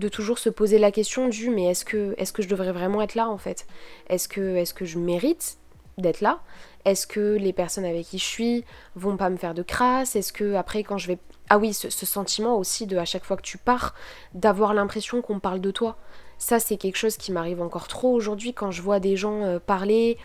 de 0.00 0.08
toujours 0.08 0.38
se 0.38 0.48
poser 0.48 0.78
la 0.78 0.90
question 0.90 1.28
du 1.28 1.50
mais 1.50 1.66
est-ce 1.66 1.84
que, 1.84 2.14
est 2.18 2.32
que 2.32 2.42
je 2.42 2.48
devrais 2.48 2.72
vraiment 2.72 3.02
être 3.02 3.14
là 3.14 3.28
en 3.28 3.38
fait? 3.38 3.66
Est-ce 4.08 4.28
que, 4.28 4.56
est 4.56 4.72
que 4.72 4.84
je 4.84 4.98
mérite 4.98 5.58
d'être 5.98 6.20
là? 6.20 6.40
Est-ce 6.84 7.06
que 7.06 7.36
les 7.36 7.52
personnes 7.52 7.84
avec 7.84 8.06
qui 8.06 8.18
je 8.18 8.24
suis 8.24 8.64
vont 8.96 9.16
pas 9.16 9.30
me 9.30 9.36
faire 9.36 9.54
de 9.54 9.62
crasse? 9.62 10.16
Est-ce 10.16 10.32
que 10.32 10.54
après 10.54 10.82
quand 10.82 10.98
je 10.98 11.08
vais... 11.08 11.18
Ah 11.48 11.58
oui, 11.58 11.74
ce, 11.74 11.90
sentiment 11.90 12.56
aussi 12.56 12.86
de 12.86 12.96
à 12.96 13.04
chaque 13.04 13.24
fois 13.24 13.36
que 13.36 13.42
tu 13.42 13.58
pars, 13.58 13.94
d'avoir 14.34 14.72
l'impression 14.72 15.20
qu'on 15.20 15.40
parle 15.40 15.60
de 15.60 15.70
toi? 15.70 15.96
Ça 16.38 16.58
c'est 16.58 16.76
quelque 16.76 16.96
chose 16.96 17.16
qui 17.16 17.32
m'arrive 17.32 17.60
encore 17.60 17.86
trop 17.86 18.12
aujourd'hui 18.12 18.54
quand 18.54 18.70
je 18.70 18.82
vois 18.82 18.98
des 18.98 19.16
gens 19.16 19.42
euh, 19.42 19.58
parler 19.58 20.16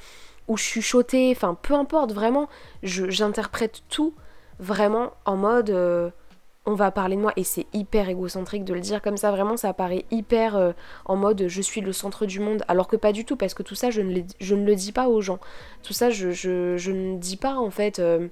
ou 0.48 0.58
chuchoter, 0.58 1.32
enfin 1.32 1.58
peu 1.60 1.74
importe 1.74 2.14
vraiment, 2.14 2.48
j'interprète 2.84 3.84
tout 3.90 4.14
vraiment 4.60 5.12
en 5.26 5.36
mode 5.36 5.70
euh, 5.70 6.10
on 6.66 6.74
va 6.74 6.92
parler 6.92 7.16
de 7.16 7.22
moi. 7.22 7.34
Et 7.36 7.44
c'est 7.44 7.68
hyper 7.74 8.10
égocentrique 8.10 8.64
de 8.64 8.74
le 8.74 8.80
dire 8.80 9.02
comme 9.02 9.18
ça, 9.18 9.32
vraiment 9.32 9.58
ça 9.58 9.74
paraît 9.74 10.06
hyper 10.12 10.56
euh, 10.56 10.72
en 11.06 11.16
mode 11.16 11.46
je 11.48 11.62
suis 11.62 11.82
le 11.82 11.94
centre 11.94 12.26
du 12.26 12.40
monde. 12.40 12.64
Alors 12.68 12.88
que 12.88 12.96
pas 12.96 13.12
du 13.12 13.26
tout 13.26 13.36
parce 13.36 13.54
que 13.54 13.64
tout 13.64 13.76
ça 13.76 13.90
je 13.90 14.02
ne, 14.02 14.66
le 14.66 14.76
dis 14.76 14.92
pas 14.92 15.08
aux 15.08 15.22
gens. 15.22 15.40
Tout 15.84 15.94
ça 15.94 16.10
je, 16.10 16.32
je, 16.32 16.92
ne 16.92 17.18
dis 17.18 17.38
pas 17.38 17.56
en 17.56 17.70
fait... 17.70 18.00
Euh, 18.00 18.28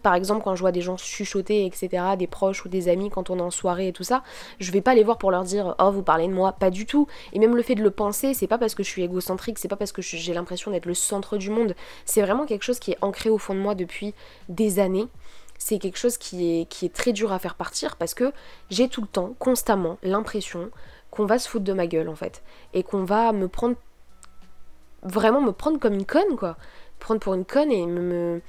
par 0.00 0.14
exemple, 0.14 0.42
quand 0.42 0.54
je 0.54 0.60
vois 0.60 0.72
des 0.72 0.80
gens 0.80 0.96
chuchoter, 0.96 1.66
etc., 1.66 2.02
des 2.18 2.26
proches 2.26 2.64
ou 2.64 2.68
des 2.68 2.88
amis 2.88 3.10
quand 3.10 3.28
on 3.28 3.38
est 3.38 3.42
en 3.42 3.50
soirée 3.50 3.88
et 3.88 3.92
tout 3.92 4.04
ça, 4.04 4.22
je 4.58 4.72
vais 4.72 4.80
pas 4.80 4.94
les 4.94 5.04
voir 5.04 5.18
pour 5.18 5.30
leur 5.30 5.44
dire 5.44 5.74
Oh, 5.78 5.90
vous 5.90 6.02
parlez 6.02 6.28
de 6.28 6.32
moi, 6.32 6.52
pas 6.52 6.70
du 6.70 6.86
tout. 6.86 7.06
Et 7.32 7.38
même 7.38 7.54
le 7.54 7.62
fait 7.62 7.74
de 7.74 7.82
le 7.82 7.90
penser, 7.90 8.32
c'est 8.32 8.46
pas 8.46 8.58
parce 8.58 8.74
que 8.74 8.82
je 8.82 8.88
suis 8.88 9.02
égocentrique, 9.02 9.58
c'est 9.58 9.68
pas 9.68 9.76
parce 9.76 9.92
que 9.92 10.00
j'ai 10.00 10.32
l'impression 10.32 10.70
d'être 10.70 10.86
le 10.86 10.94
centre 10.94 11.36
du 11.36 11.50
monde. 11.50 11.74
C'est 12.06 12.22
vraiment 12.22 12.46
quelque 12.46 12.62
chose 12.62 12.78
qui 12.78 12.92
est 12.92 12.98
ancré 13.02 13.28
au 13.28 13.38
fond 13.38 13.54
de 13.54 13.60
moi 13.60 13.74
depuis 13.74 14.14
des 14.48 14.78
années. 14.78 15.08
C'est 15.58 15.78
quelque 15.78 15.98
chose 15.98 16.16
qui 16.16 16.60
est, 16.60 16.64
qui 16.64 16.86
est 16.86 16.92
très 16.92 17.12
dur 17.12 17.32
à 17.32 17.38
faire 17.38 17.54
partir 17.54 17.96
parce 17.96 18.14
que 18.14 18.32
j'ai 18.70 18.88
tout 18.88 19.02
le 19.02 19.06
temps, 19.06 19.34
constamment, 19.38 19.98
l'impression 20.02 20.70
qu'on 21.10 21.26
va 21.26 21.38
se 21.38 21.48
foutre 21.48 21.64
de 21.64 21.72
ma 21.72 21.86
gueule 21.86 22.08
en 22.08 22.16
fait. 22.16 22.42
Et 22.72 22.82
qu'on 22.82 23.04
va 23.04 23.32
me 23.32 23.46
prendre. 23.46 23.76
Vraiment 25.02 25.40
me 25.40 25.52
prendre 25.52 25.78
comme 25.78 25.94
une 25.94 26.06
conne 26.06 26.36
quoi. 26.36 26.56
Prendre 26.98 27.20
pour 27.20 27.34
une 27.34 27.44
conne 27.44 27.70
et 27.72 27.86
me 27.86 28.40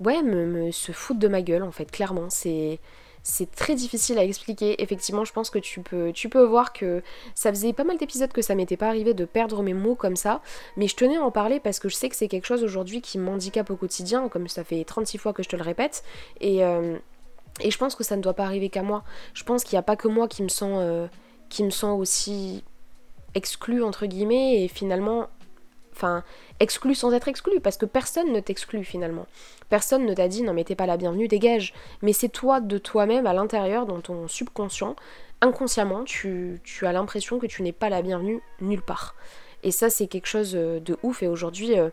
ouais, 0.00 0.22
me, 0.22 0.70
se 0.70 0.92
foutre 0.92 1.20
de 1.20 1.28
ma 1.28 1.42
gueule 1.42 1.62
en 1.62 1.72
fait, 1.72 1.90
clairement. 1.90 2.30
C'est 2.30 2.80
c'est 3.22 3.50
très 3.50 3.74
difficile 3.74 4.18
à 4.18 4.24
expliquer. 4.24 4.82
Effectivement, 4.82 5.24
je 5.24 5.32
pense 5.32 5.50
que 5.50 5.58
tu 5.58 5.80
peux, 5.80 6.12
tu 6.12 6.28
peux 6.28 6.42
voir 6.42 6.72
que 6.72 7.02
ça 7.34 7.50
faisait 7.50 7.72
pas 7.72 7.84
mal 7.84 7.96
d'épisodes 7.96 8.32
que 8.32 8.42
ça 8.42 8.54
m'était 8.54 8.76
pas 8.76 8.88
arrivé 8.88 9.14
de 9.14 9.24
perdre 9.24 9.62
mes 9.62 9.74
mots 9.74 9.94
comme 9.94 10.16
ça, 10.16 10.40
mais 10.76 10.88
je 10.88 10.96
tenais 10.96 11.16
à 11.16 11.22
en 11.22 11.30
parler 11.30 11.60
parce 11.60 11.78
que 11.78 11.88
je 11.88 11.94
sais 11.94 12.08
que 12.08 12.16
c'est 12.16 12.28
quelque 12.28 12.46
chose 12.46 12.64
aujourd'hui 12.64 13.00
qui 13.00 13.18
m'handicape 13.18 13.70
au 13.70 13.76
quotidien, 13.76 14.28
comme 14.28 14.48
ça 14.48 14.64
fait 14.64 14.84
36 14.84 15.18
fois 15.18 15.32
que 15.32 15.42
je 15.42 15.48
te 15.48 15.56
le 15.56 15.62
répète, 15.62 16.02
et, 16.40 16.64
euh, 16.64 16.98
et 17.60 17.70
je 17.70 17.78
pense 17.78 17.94
que 17.94 18.02
ça 18.02 18.16
ne 18.16 18.22
doit 18.22 18.34
pas 18.34 18.44
arriver 18.44 18.70
qu'à 18.70 18.82
moi. 18.82 19.04
Je 19.34 19.44
pense 19.44 19.62
qu'il 19.62 19.76
n'y 19.76 19.80
a 19.80 19.84
pas 19.84 19.96
que 19.96 20.08
moi 20.08 20.26
qui 20.26 20.42
me 20.42 20.48
sens, 20.48 20.78
euh, 20.80 21.06
qui 21.48 21.62
me 21.62 21.70
sens 21.70 22.00
aussi 22.00 22.64
exclue 23.34 23.84
entre 23.84 24.06
guillemets, 24.06 24.64
et 24.64 24.68
finalement 24.68 25.28
enfin, 25.94 26.24
exclu 26.60 26.94
sans 26.94 27.12
être 27.12 27.28
exclu, 27.28 27.60
parce 27.60 27.76
que 27.76 27.86
personne 27.86 28.32
ne 28.32 28.40
t'exclut 28.40 28.84
finalement. 28.84 29.26
Personne 29.68 30.06
ne 30.06 30.14
t'a 30.14 30.28
dit 30.28 30.42
non 30.42 30.52
mais 30.52 30.64
t'es 30.64 30.74
pas 30.74 30.86
la 30.86 30.96
bienvenue, 30.96 31.28
dégage. 31.28 31.72
Mais 32.02 32.12
c'est 32.12 32.28
toi 32.28 32.60
de 32.60 32.78
toi-même 32.78 33.26
à 33.26 33.32
l'intérieur, 33.32 33.86
dans 33.86 34.00
ton 34.00 34.28
subconscient, 34.28 34.96
inconsciemment, 35.40 36.04
tu, 36.04 36.60
as 36.82 36.92
l'impression 36.92 37.38
que 37.38 37.46
tu 37.46 37.62
n'es 37.62 37.72
pas 37.72 37.88
la 37.88 38.02
bienvenue 38.02 38.40
nulle 38.60 38.82
part. 38.82 39.14
Et 39.62 39.70
ça 39.70 39.90
c'est 39.90 40.06
quelque 40.06 40.26
chose 40.26 40.52
euh, 40.54 40.80
de 40.80 40.96
ouf, 41.02 41.22
et 41.22 41.28
aujourd'hui, 41.28 41.78
euh, 41.78 41.90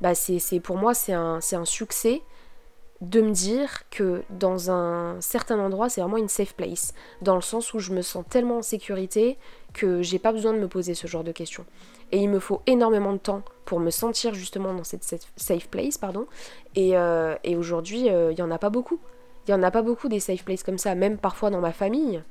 bah, 0.00 0.14
c'est 0.14 0.60
pour 0.60 0.76
moi 0.76 0.94
c'est 0.94 1.12
un, 1.12 1.40
un 1.52 1.64
succès 1.64 2.22
de 3.00 3.22
me 3.22 3.30
dire 3.30 3.88
que 3.90 4.22
dans 4.28 4.70
un 4.70 5.20
certain 5.20 5.58
endroit, 5.58 5.88
c'est 5.88 6.02
vraiment 6.02 6.18
une 6.18 6.28
safe 6.28 6.54
place, 6.54 6.92
dans 7.22 7.34
le 7.34 7.40
sens 7.40 7.72
où 7.72 7.78
je 7.78 7.92
me 7.92 8.02
sens 8.02 8.24
tellement 8.28 8.58
en 8.58 8.62
sécurité 8.62 9.38
que 9.72 10.02
j'ai 10.02 10.18
pas 10.18 10.32
besoin 10.32 10.52
de 10.52 10.58
me 10.58 10.68
poser 10.68 10.94
ce 10.94 11.06
genre 11.06 11.24
de 11.24 11.32
questions. 11.32 11.64
Et 12.12 12.18
il 12.18 12.28
me 12.28 12.40
faut 12.40 12.62
énormément 12.66 13.12
de 13.12 13.18
temps 13.18 13.42
pour 13.64 13.80
me 13.80 13.90
sentir 13.90 14.34
justement 14.34 14.74
dans 14.74 14.84
cette 14.84 15.04
safe 15.36 15.68
place, 15.68 15.96
pardon. 15.96 16.26
Et, 16.74 16.96
euh, 16.96 17.36
aujourd'hui, 17.56 18.10
euh, 18.10 18.32
il 18.32 18.34
n'y 18.34 18.42
en 18.42 18.50
a 18.50 18.58
pas 18.58 18.70
beaucoup. 18.70 18.98
Il 19.46 19.54
n'y 19.54 19.60
en 19.60 19.62
a 19.62 19.70
pas 19.70 19.82
beaucoup 19.82 20.08
des 20.08 20.20
safe 20.20 20.44
places 20.44 20.62
comme 20.62 20.78
ça, 20.78 20.94
même 20.94 21.18
parfois 21.18 21.50
dans 21.50 21.60
ma 21.60 21.72
famille. 21.72 22.22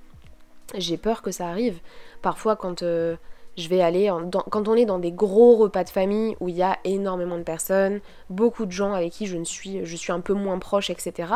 J'ai 0.76 0.98
peur 0.98 1.22
que 1.22 1.32
ça 1.32 1.48
arrive. 1.48 1.80
Parfois 2.22 2.56
quand 2.56 2.84
euh, 2.84 3.16
je 3.58 3.68
vais 3.70 3.82
aller, 3.82 4.12
quand 4.52 4.68
on 4.68 4.76
est 4.76 4.86
dans 4.86 5.00
des 5.00 5.12
gros 5.12 5.56
repas 5.56 5.84
de 5.84 5.90
famille 5.90 6.36
où 6.40 6.50
il 6.50 6.56
y 6.56 6.62
a 6.62 6.78
énormément 6.84 7.38
de 7.38 7.44
personnes, 7.44 8.00
beaucoup 8.30 8.66
de 8.66 8.72
gens 8.72 8.94
avec 8.94 9.12
qui 9.14 9.26
je 9.26 9.38
ne 9.38 9.46
suis, 9.46 9.86
je 9.86 9.96
suis 9.96 10.12
un 10.12 10.20
peu 10.20 10.34
moins 10.34 10.60
proche, 10.60 10.90
etc. 10.90 11.34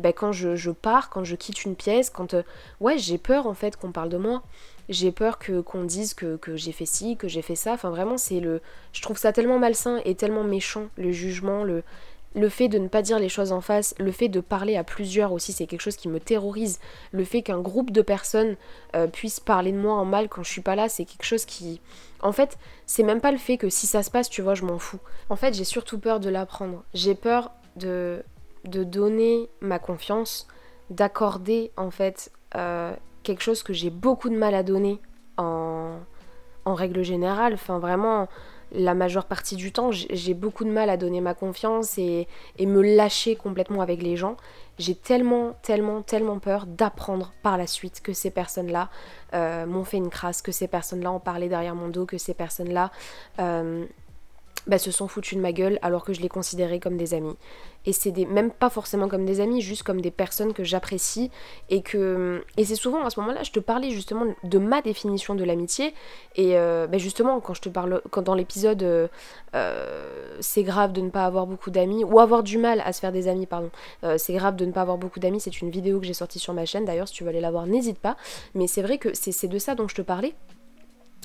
Ben 0.00 0.12
quand 0.12 0.32
je, 0.32 0.70
pars, 0.70 1.10
quand 1.10 1.24
je 1.24 1.36
quitte 1.36 1.64
une 1.64 1.76
pièce, 1.76 2.10
quand 2.10 2.34
ouais 2.80 2.98
j'ai 2.98 3.18
peur 3.18 3.46
en 3.46 3.54
fait 3.54 3.76
qu'on 3.76 3.92
parle 3.92 4.08
de 4.08 4.18
moi 4.18 4.42
j'ai 4.88 5.12
peur 5.12 5.38
que 5.38 5.60
qu'on 5.60 5.84
dise 5.84 6.14
que, 6.14 6.38
j'ai 6.54 6.72
fait 6.72 6.86
ci, 6.86 7.16
que 7.16 7.28
j'ai 7.28 7.42
fait 7.42 7.54
ça. 7.56 7.72
Enfin 7.72 7.90
vraiment 7.90 8.16
c'est 8.16 8.40
le. 8.40 8.60
Je 8.92 9.02
trouve 9.02 9.18
ça 9.18 9.32
tellement 9.32 9.58
malsain 9.58 10.00
et 10.04 10.14
tellement 10.14 10.44
méchant, 10.44 10.88
le 10.96 11.12
jugement, 11.12 11.64
le. 11.64 11.82
Le 12.34 12.48
fait 12.48 12.68
de 12.68 12.78
ne 12.78 12.88
pas 12.88 13.02
dire 13.02 13.18
les 13.18 13.28
choses 13.28 13.52
en 13.52 13.60
face, 13.60 13.94
le 13.98 14.10
fait 14.10 14.28
de 14.28 14.40
parler 14.40 14.78
à 14.78 14.84
plusieurs 14.84 15.32
aussi, 15.32 15.52
c'est 15.52 15.66
quelque 15.66 15.82
chose 15.82 15.96
qui 15.96 16.08
me 16.08 16.18
terrorise. 16.18 16.80
Le 17.10 17.24
fait 17.24 17.42
qu'un 17.42 17.60
groupe 17.60 17.90
de 17.90 18.00
personnes 18.00 18.56
euh, 18.96 19.06
puisse 19.06 19.38
parler 19.38 19.70
de 19.70 19.76
moi 19.76 19.96
en 19.96 20.06
mal 20.06 20.30
quand 20.30 20.42
je 20.42 20.50
suis 20.50 20.62
pas 20.62 20.74
là, 20.74 20.88
c'est 20.88 21.04
quelque 21.04 21.26
chose 21.26 21.44
qui. 21.44 21.82
En 22.22 22.32
fait, 22.32 22.56
c'est 22.86 23.02
même 23.02 23.20
pas 23.20 23.32
le 23.32 23.36
fait 23.36 23.58
que 23.58 23.68
si 23.68 23.86
ça 23.86 24.02
se 24.02 24.10
passe, 24.10 24.30
tu 24.30 24.40
vois, 24.40 24.54
je 24.54 24.64
m'en 24.64 24.78
fous. 24.78 25.00
En 25.28 25.36
fait, 25.36 25.52
j'ai 25.52 25.64
surtout 25.64 25.98
peur 25.98 26.20
de 26.20 26.30
l'apprendre. 26.30 26.84
J'ai 26.94 27.14
peur 27.14 27.50
de, 27.76 28.22
de 28.64 28.82
donner 28.82 29.50
ma 29.60 29.78
confiance, 29.78 30.46
d'accorder 30.90 31.70
en 31.76 31.90
fait 31.90 32.30
euh, 32.54 32.94
quelque 33.22 33.42
chose 33.42 33.62
que 33.62 33.72
j'ai 33.72 33.90
beaucoup 33.90 34.28
de 34.28 34.36
mal 34.36 34.54
à 34.54 34.62
donner 34.62 35.00
en, 35.36 35.96
en 36.64 36.74
règle 36.74 37.02
générale. 37.02 37.54
Enfin, 37.54 37.78
vraiment, 37.78 38.28
la 38.72 38.94
majeure 38.94 39.26
partie 39.26 39.56
du 39.56 39.70
temps, 39.70 39.90
j'ai 39.92 40.34
beaucoup 40.34 40.64
de 40.64 40.70
mal 40.70 40.88
à 40.90 40.96
donner 40.96 41.20
ma 41.20 41.34
confiance 41.34 41.98
et, 41.98 42.26
et 42.58 42.66
me 42.66 42.82
lâcher 42.82 43.36
complètement 43.36 43.82
avec 43.82 44.02
les 44.02 44.16
gens. 44.16 44.36
J'ai 44.78 44.94
tellement, 44.94 45.52
tellement, 45.62 46.00
tellement 46.00 46.38
peur 46.38 46.64
d'apprendre 46.66 47.32
par 47.42 47.58
la 47.58 47.66
suite 47.66 48.00
que 48.00 48.14
ces 48.14 48.30
personnes-là 48.30 48.88
euh, 49.34 49.66
m'ont 49.66 49.84
fait 49.84 49.98
une 49.98 50.08
crasse, 50.08 50.40
que 50.40 50.52
ces 50.52 50.68
personnes-là 50.68 51.12
ont 51.12 51.20
parlé 51.20 51.48
derrière 51.48 51.74
mon 51.74 51.88
dos, 51.88 52.06
que 52.06 52.16
ces 52.16 52.32
personnes-là 52.34 52.90
euh, 53.38 53.84
bah, 54.66 54.78
se 54.78 54.90
sont 54.90 55.08
foutus 55.08 55.36
de 55.36 55.42
ma 55.42 55.52
gueule 55.52 55.78
alors 55.82 56.04
que 56.04 56.12
je 56.12 56.20
les 56.20 56.28
considérais 56.28 56.78
comme 56.78 56.96
des 56.96 57.14
amis. 57.14 57.36
Et 57.84 57.92
c'est 57.92 58.12
même 58.26 58.52
pas 58.52 58.70
forcément 58.70 59.08
comme 59.08 59.24
des 59.24 59.40
amis, 59.40 59.60
juste 59.60 59.82
comme 59.82 60.00
des 60.00 60.12
personnes 60.12 60.52
que 60.52 60.62
j'apprécie 60.62 61.32
et 61.68 61.82
que 61.82 62.44
et 62.56 62.64
c'est 62.64 62.76
souvent 62.76 63.04
à 63.04 63.10
ce 63.10 63.18
moment-là 63.20 63.42
je 63.42 63.50
te 63.50 63.58
parlais 63.58 63.90
justement 63.90 64.24
de 64.44 64.58
ma 64.58 64.82
définition 64.82 65.34
de 65.34 65.42
l'amitié 65.42 65.94
et 66.36 66.56
euh, 66.56 66.86
bah, 66.86 66.98
justement 66.98 67.40
quand 67.40 67.54
je 67.54 67.62
te 67.62 67.68
parle 67.68 68.02
quand 68.10 68.22
dans 68.22 68.34
l'épisode 68.34 68.82
euh, 68.84 69.08
euh, 69.56 70.36
c'est 70.40 70.62
grave 70.62 70.92
de 70.92 71.00
ne 71.00 71.10
pas 71.10 71.24
avoir 71.24 71.46
beaucoup 71.46 71.70
d'amis 71.70 72.04
ou 72.04 72.20
avoir 72.20 72.44
du 72.44 72.56
mal 72.56 72.82
à 72.84 72.92
se 72.92 73.00
faire 73.00 73.12
des 73.12 73.26
amis 73.26 73.46
pardon 73.46 73.70
c'est 74.16 74.34
grave 74.34 74.56
de 74.56 74.64
ne 74.64 74.72
pas 74.72 74.82
avoir 74.82 74.98
beaucoup 74.98 75.18
d'amis 75.18 75.40
c'est 75.40 75.60
une 75.60 75.70
vidéo 75.70 75.98
que 75.98 76.06
j'ai 76.06 76.14
sortie 76.14 76.38
sur 76.38 76.54
ma 76.54 76.66
chaîne 76.66 76.84
d'ailleurs 76.84 77.08
si 77.08 77.14
tu 77.14 77.24
veux 77.24 77.30
aller 77.30 77.40
la 77.40 77.50
voir 77.50 77.66
n'hésite 77.66 77.98
pas 77.98 78.16
mais 78.54 78.66
c'est 78.68 78.82
vrai 78.82 78.98
que 78.98 79.08
c'est 79.12 79.48
de 79.48 79.58
ça 79.58 79.74
dont 79.74 79.88
je 79.88 79.94
te 79.96 80.02
parlais 80.02 80.34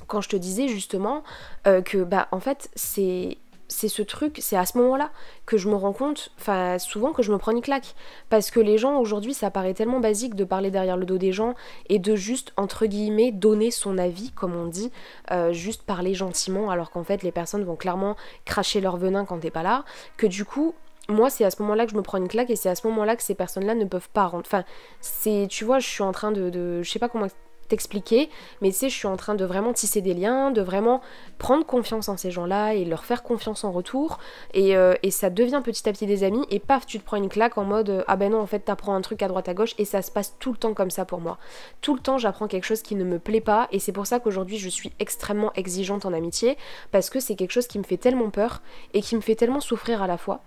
quand 0.08 0.22
je 0.22 0.30
te 0.30 0.36
disais 0.36 0.68
justement 0.68 1.24
euh, 1.68 1.82
que 1.82 2.04
bah 2.04 2.28
en 2.32 2.40
fait 2.40 2.70
c'est 2.76 3.38
c'est 3.68 3.90
ce 3.90 4.02
truc, 4.02 4.38
c'est 4.42 4.56
à 4.56 4.66
ce 4.66 4.78
moment-là 4.78 5.12
que 5.46 5.58
je 5.58 5.68
me 5.70 5.76
rends 5.76 5.94
compte, 5.94 6.32
enfin 6.40 6.80
souvent 6.80 7.12
que 7.12 7.22
je 7.22 7.32
me 7.32 7.38
prends 7.38 7.52
une 7.52 7.62
claque. 7.62 7.96
Parce 8.30 8.50
que 8.50 8.60
les 8.60 8.78
gens 8.78 8.98
aujourd'hui, 8.98 9.34
ça 9.34 9.52
paraît 9.52 9.74
tellement 9.74 10.00
basique 10.00 10.36
de 10.36 10.44
parler 10.44 10.72
derrière 10.72 10.98
le 10.98 11.06
dos 11.06 11.18
des 11.18 11.32
gens 11.32 11.54
et 11.90 12.00
de 12.00 12.16
juste, 12.16 12.54
entre 12.58 12.86
guillemets, 12.86 13.32
donner 13.32 13.72
son 13.72 13.98
avis, 13.98 14.32
comme 14.32 14.56
on 14.56 14.68
dit, 14.68 14.92
euh, 15.32 15.52
juste 15.52 15.84
parler 15.84 16.14
gentiment, 16.14 16.70
alors 16.70 16.92
qu'en 16.92 17.04
fait 17.04 17.24
les 17.24 17.32
personnes 17.32 17.64
vont 17.64 17.76
clairement 17.76 18.16
cracher 18.46 18.82
leur 18.82 18.98
venin 18.98 19.26
quand 19.26 19.40
t'es 19.40 19.52
pas 19.52 19.64
là, 19.64 19.84
que 20.16 20.28
du 20.28 20.46
coup, 20.46 20.74
moi, 21.10 21.30
c'est 21.30 21.46
à 21.46 21.52
ce 21.52 21.62
moment-là 21.62 21.86
que 21.86 21.92
je 21.92 21.98
me 21.98 22.02
prends 22.02 22.18
une 22.18 22.28
claque 22.28 22.50
et 22.50 22.58
c'est 22.58 22.70
à 22.70 22.76
ce 22.76 22.86
moment-là 22.88 23.16
que 23.16 23.24
ces 23.24 23.36
personnes-là 23.36 23.76
ne 23.76 23.86
peuvent 23.86 24.10
pas 24.10 24.28
rentrer. 24.28 24.58
Enfin, 24.58 24.64
c'est, 25.00 25.48
tu 25.50 25.64
vois, 25.64 25.80
je 25.80 25.88
suis 25.88 26.04
en 26.04 26.12
train 26.12 26.32
de, 26.32 26.50
de 26.50 26.84
je 26.84 26.90
sais 26.92 27.00
pas 27.00 27.08
comment 27.08 27.28
t'expliquer, 27.68 28.30
mais 28.62 28.72
tu 28.72 28.78
sais, 28.78 28.90
je 28.90 28.96
suis 28.96 29.08
en 29.08 29.18
train 29.18 29.36
de 29.36 29.46
vraiment 29.46 29.74
tisser 29.74 30.02
des 30.02 30.14
liens, 30.14 30.52
de 30.52 30.62
vraiment 30.62 31.02
prendre 31.38 31.66
confiance 31.66 32.10
en 32.10 32.18
ces 32.18 32.32
gens-là 32.32 32.74
et 32.74 32.86
leur 32.86 33.06
faire 33.06 33.24
confiance 33.24 33.64
en 33.64 33.72
retour, 33.72 34.20
et, 34.54 34.76
euh, 34.76 34.96
et, 35.04 35.12
ça 35.12 35.30
devient 35.30 35.62
petit 35.64 35.88
à 35.88 35.92
petit 35.92 36.06
des 36.06 36.24
amis, 36.24 36.46
et 36.50 36.60
paf, 36.60 36.86
tu 36.86 37.00
te 37.00 37.06
prends 37.06 37.18
une 37.18 37.30
claque 37.30 37.58
en 37.58 37.64
mode 37.64 37.90
euh, 37.90 38.04
ah 38.08 38.16
ben 38.16 38.32
non, 38.32 38.40
en 38.40 38.46
fait, 38.46 38.60
t'apprends 38.60 38.96
un 38.96 39.02
truc 39.02 39.22
à 39.22 39.28
droite 39.28 39.50
à 39.50 39.54
gauche, 39.54 39.74
et 39.78 39.86
ça 39.86 40.02
se 40.02 40.12
passe 40.12 40.36
tout 40.40 40.52
le 40.52 40.58
temps 40.58 40.74
comme 40.74 40.92
ça 40.92 41.06
pour 41.06 41.20
moi. 41.20 41.38
Tout 41.82 41.96
le 41.96 42.02
temps, 42.02 42.18
j'apprends 42.18 42.48
quelque 42.48 42.66
chose 42.66 42.82
qui 42.82 42.96
ne 42.96 43.04
me 43.04 43.20
plaît 43.20 43.42
pas, 43.42 43.68
et 43.72 43.80
c'est 43.80 43.92
pour 43.92 44.08
ça 44.08 44.20
qu'aujourd'hui, 44.20 44.58
je 44.58 44.70
suis 44.70 44.92
extrêmement 45.00 45.52
exigeante 45.54 46.06
en 46.06 46.14
amitié, 46.14 46.58
parce 46.92 47.10
que 47.10 47.20
c'est 47.20 47.36
quelque 47.36 47.52
chose 47.52 47.68
qui 47.68 47.80
me 47.80 47.84
fait 47.84 47.98
tellement 47.98 48.30
peur 48.30 48.62
et 48.94 49.02
qui 49.02 49.16
me 49.16 49.22
fait 49.22 49.36
tellement 49.36 49.60
souffrir 49.60 50.02
à 50.02 50.08
la 50.08 50.18
fois 50.18 50.42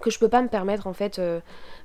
que 0.00 0.10
je 0.10 0.18
peux 0.18 0.28
pas 0.28 0.42
me 0.42 0.48
permettre 0.48 0.86
en 0.86 0.92
fait 0.92 1.18
euh, 1.18 1.40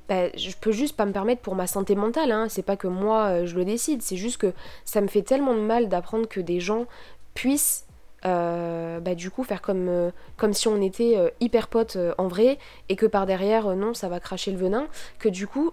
bah, 0.09 0.29
je 0.35 0.51
peux 0.59 0.71
juste 0.71 0.95
pas 0.95 1.05
me 1.05 1.11
permettre 1.11 1.41
pour 1.41 1.55
ma 1.55 1.67
santé 1.67 1.95
mentale 1.95 2.31
hein. 2.31 2.47
c'est 2.49 2.63
pas 2.63 2.75
que 2.75 2.87
moi 2.87 3.25
euh, 3.25 3.45
je 3.45 3.55
le 3.55 3.65
décide 3.65 4.01
c'est 4.01 4.17
juste 4.17 4.37
que 4.37 4.53
ça 4.85 5.01
me 5.01 5.07
fait 5.07 5.21
tellement 5.21 5.53
de 5.53 5.61
mal 5.61 5.89
d'apprendre 5.89 6.27
que 6.27 6.39
des 6.39 6.59
gens 6.59 6.85
puissent 7.33 7.85
euh, 8.25 8.99
bah, 8.99 9.15
du 9.15 9.29
coup 9.29 9.43
faire 9.43 9.61
comme, 9.61 10.11
comme 10.37 10.53
si 10.53 10.67
on 10.67 10.81
était 10.81 11.33
hyper 11.39 11.67
potes 11.67 11.97
en 12.17 12.27
vrai 12.27 12.57
et 12.89 12.95
que 12.95 13.05
par 13.05 13.25
derrière 13.25 13.75
non 13.75 13.93
ça 13.93 14.09
va 14.09 14.19
cracher 14.19 14.51
le 14.51 14.57
venin 14.57 14.87
que 15.19 15.29
du 15.29 15.47
coup 15.47 15.71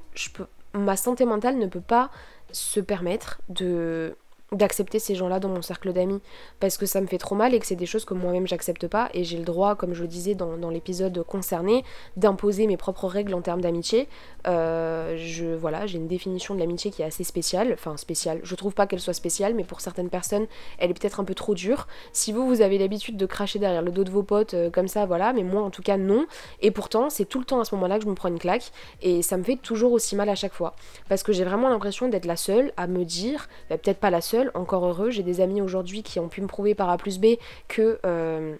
ma 0.72 0.96
santé 0.96 1.24
mentale 1.24 1.58
ne 1.58 1.66
peut 1.66 1.80
pas 1.80 2.10
se 2.52 2.80
permettre 2.80 3.40
de 3.48 4.16
d'accepter 4.52 4.98
ces 4.98 5.14
gens-là 5.14 5.40
dans 5.40 5.48
mon 5.48 5.62
cercle 5.62 5.92
d'amis 5.92 6.20
parce 6.58 6.76
que 6.76 6.86
ça 6.86 7.00
me 7.00 7.06
fait 7.06 7.18
trop 7.18 7.34
mal 7.34 7.54
et 7.54 7.58
que 7.58 7.66
c'est 7.66 7.76
des 7.76 7.86
choses 7.86 8.04
que 8.04 8.14
moi-même 8.14 8.46
j'accepte 8.46 8.86
pas 8.88 9.08
et 9.14 9.24
j'ai 9.24 9.38
le 9.38 9.44
droit, 9.44 9.76
comme 9.76 9.94
je 9.94 10.02
le 10.02 10.08
disais 10.08 10.34
dans, 10.34 10.70
l'épisode 10.70 11.22
concerné, 11.24 11.84
d'imposer 12.16 12.66
mes 12.66 12.76
propres 12.76 13.06
règles 13.06 13.34
en 13.34 13.40
termes 13.40 13.60
d'amitié. 13.60 14.08
Euh, 14.46 15.16
je 15.18 15.54
voilà, 15.54 15.86
j'ai 15.86 15.98
une 15.98 16.08
définition 16.08 16.54
de 16.54 16.60
l'amitié 16.60 16.90
qui 16.90 17.02
est 17.02 17.04
assez 17.04 17.24
spéciale, 17.24 17.72
enfin 17.72 17.96
spéciale. 17.96 18.40
Je 18.42 18.54
trouve 18.54 18.74
pas 18.74 18.86
qu'elle 18.86 19.00
soit 19.00 19.14
spéciale, 19.14 19.54
mais 19.54 19.64
pour 19.64 19.80
certaines 19.80 20.10
personnes, 20.10 20.46
elle 20.78 20.90
est 20.90 20.94
peut-être 20.94 21.20
un 21.20 21.24
peu 21.24 21.34
trop 21.34 21.54
dure. 21.54 21.86
Si 22.12 22.32
vous 22.32 22.46
vous 22.46 22.60
avez 22.60 22.78
l'habitude 22.78 23.16
de 23.16 23.26
cracher 23.26 23.58
derrière 23.58 23.82
le 23.82 23.90
dos 23.90 24.04
de 24.04 24.10
vos 24.10 24.22
potes 24.22 24.54
euh, 24.54 24.70
comme 24.70 24.88
ça, 24.88 25.06
voilà, 25.06 25.32
mais 25.32 25.42
moi 25.42 25.62
en 25.62 25.70
tout 25.70 25.82
cas 25.82 25.96
non. 25.96 26.26
Et 26.60 26.70
pourtant, 26.70 27.10
c'est 27.10 27.24
tout 27.24 27.38
le 27.38 27.44
temps 27.44 27.60
à 27.60 27.64
ce 27.64 27.74
moment-là 27.74 27.98
que 27.98 28.04
je 28.04 28.08
me 28.08 28.14
prends 28.14 28.28
une 28.28 28.38
claque 28.38 28.70
et 29.02 29.22
ça 29.22 29.36
me 29.36 29.42
fait 29.42 29.56
toujours 29.56 29.92
aussi 29.92 30.16
mal 30.16 30.28
à 30.28 30.34
chaque 30.34 30.54
fois 30.54 30.74
parce 31.08 31.22
que 31.22 31.32
j'ai 31.32 31.44
vraiment 31.44 31.68
l'impression 31.68 32.08
d'être 32.08 32.26
la 32.26 32.36
seule 32.36 32.72
à 32.76 32.86
me 32.86 33.04
dire, 33.04 33.48
bah, 33.68 33.78
peut-être 33.78 33.98
pas 33.98 34.10
la 34.10 34.20
seule 34.20 34.39
encore 34.54 34.86
heureux. 34.86 35.10
J'ai 35.10 35.22
des 35.22 35.40
amis 35.40 35.60
aujourd'hui 35.60 36.02
qui 36.02 36.18
ont 36.20 36.28
pu 36.28 36.40
me 36.40 36.46
prouver 36.46 36.74
par 36.74 36.90
A 36.90 36.96
plus 36.96 37.18
B 37.18 37.36
que, 37.68 37.98
euh, 38.04 38.56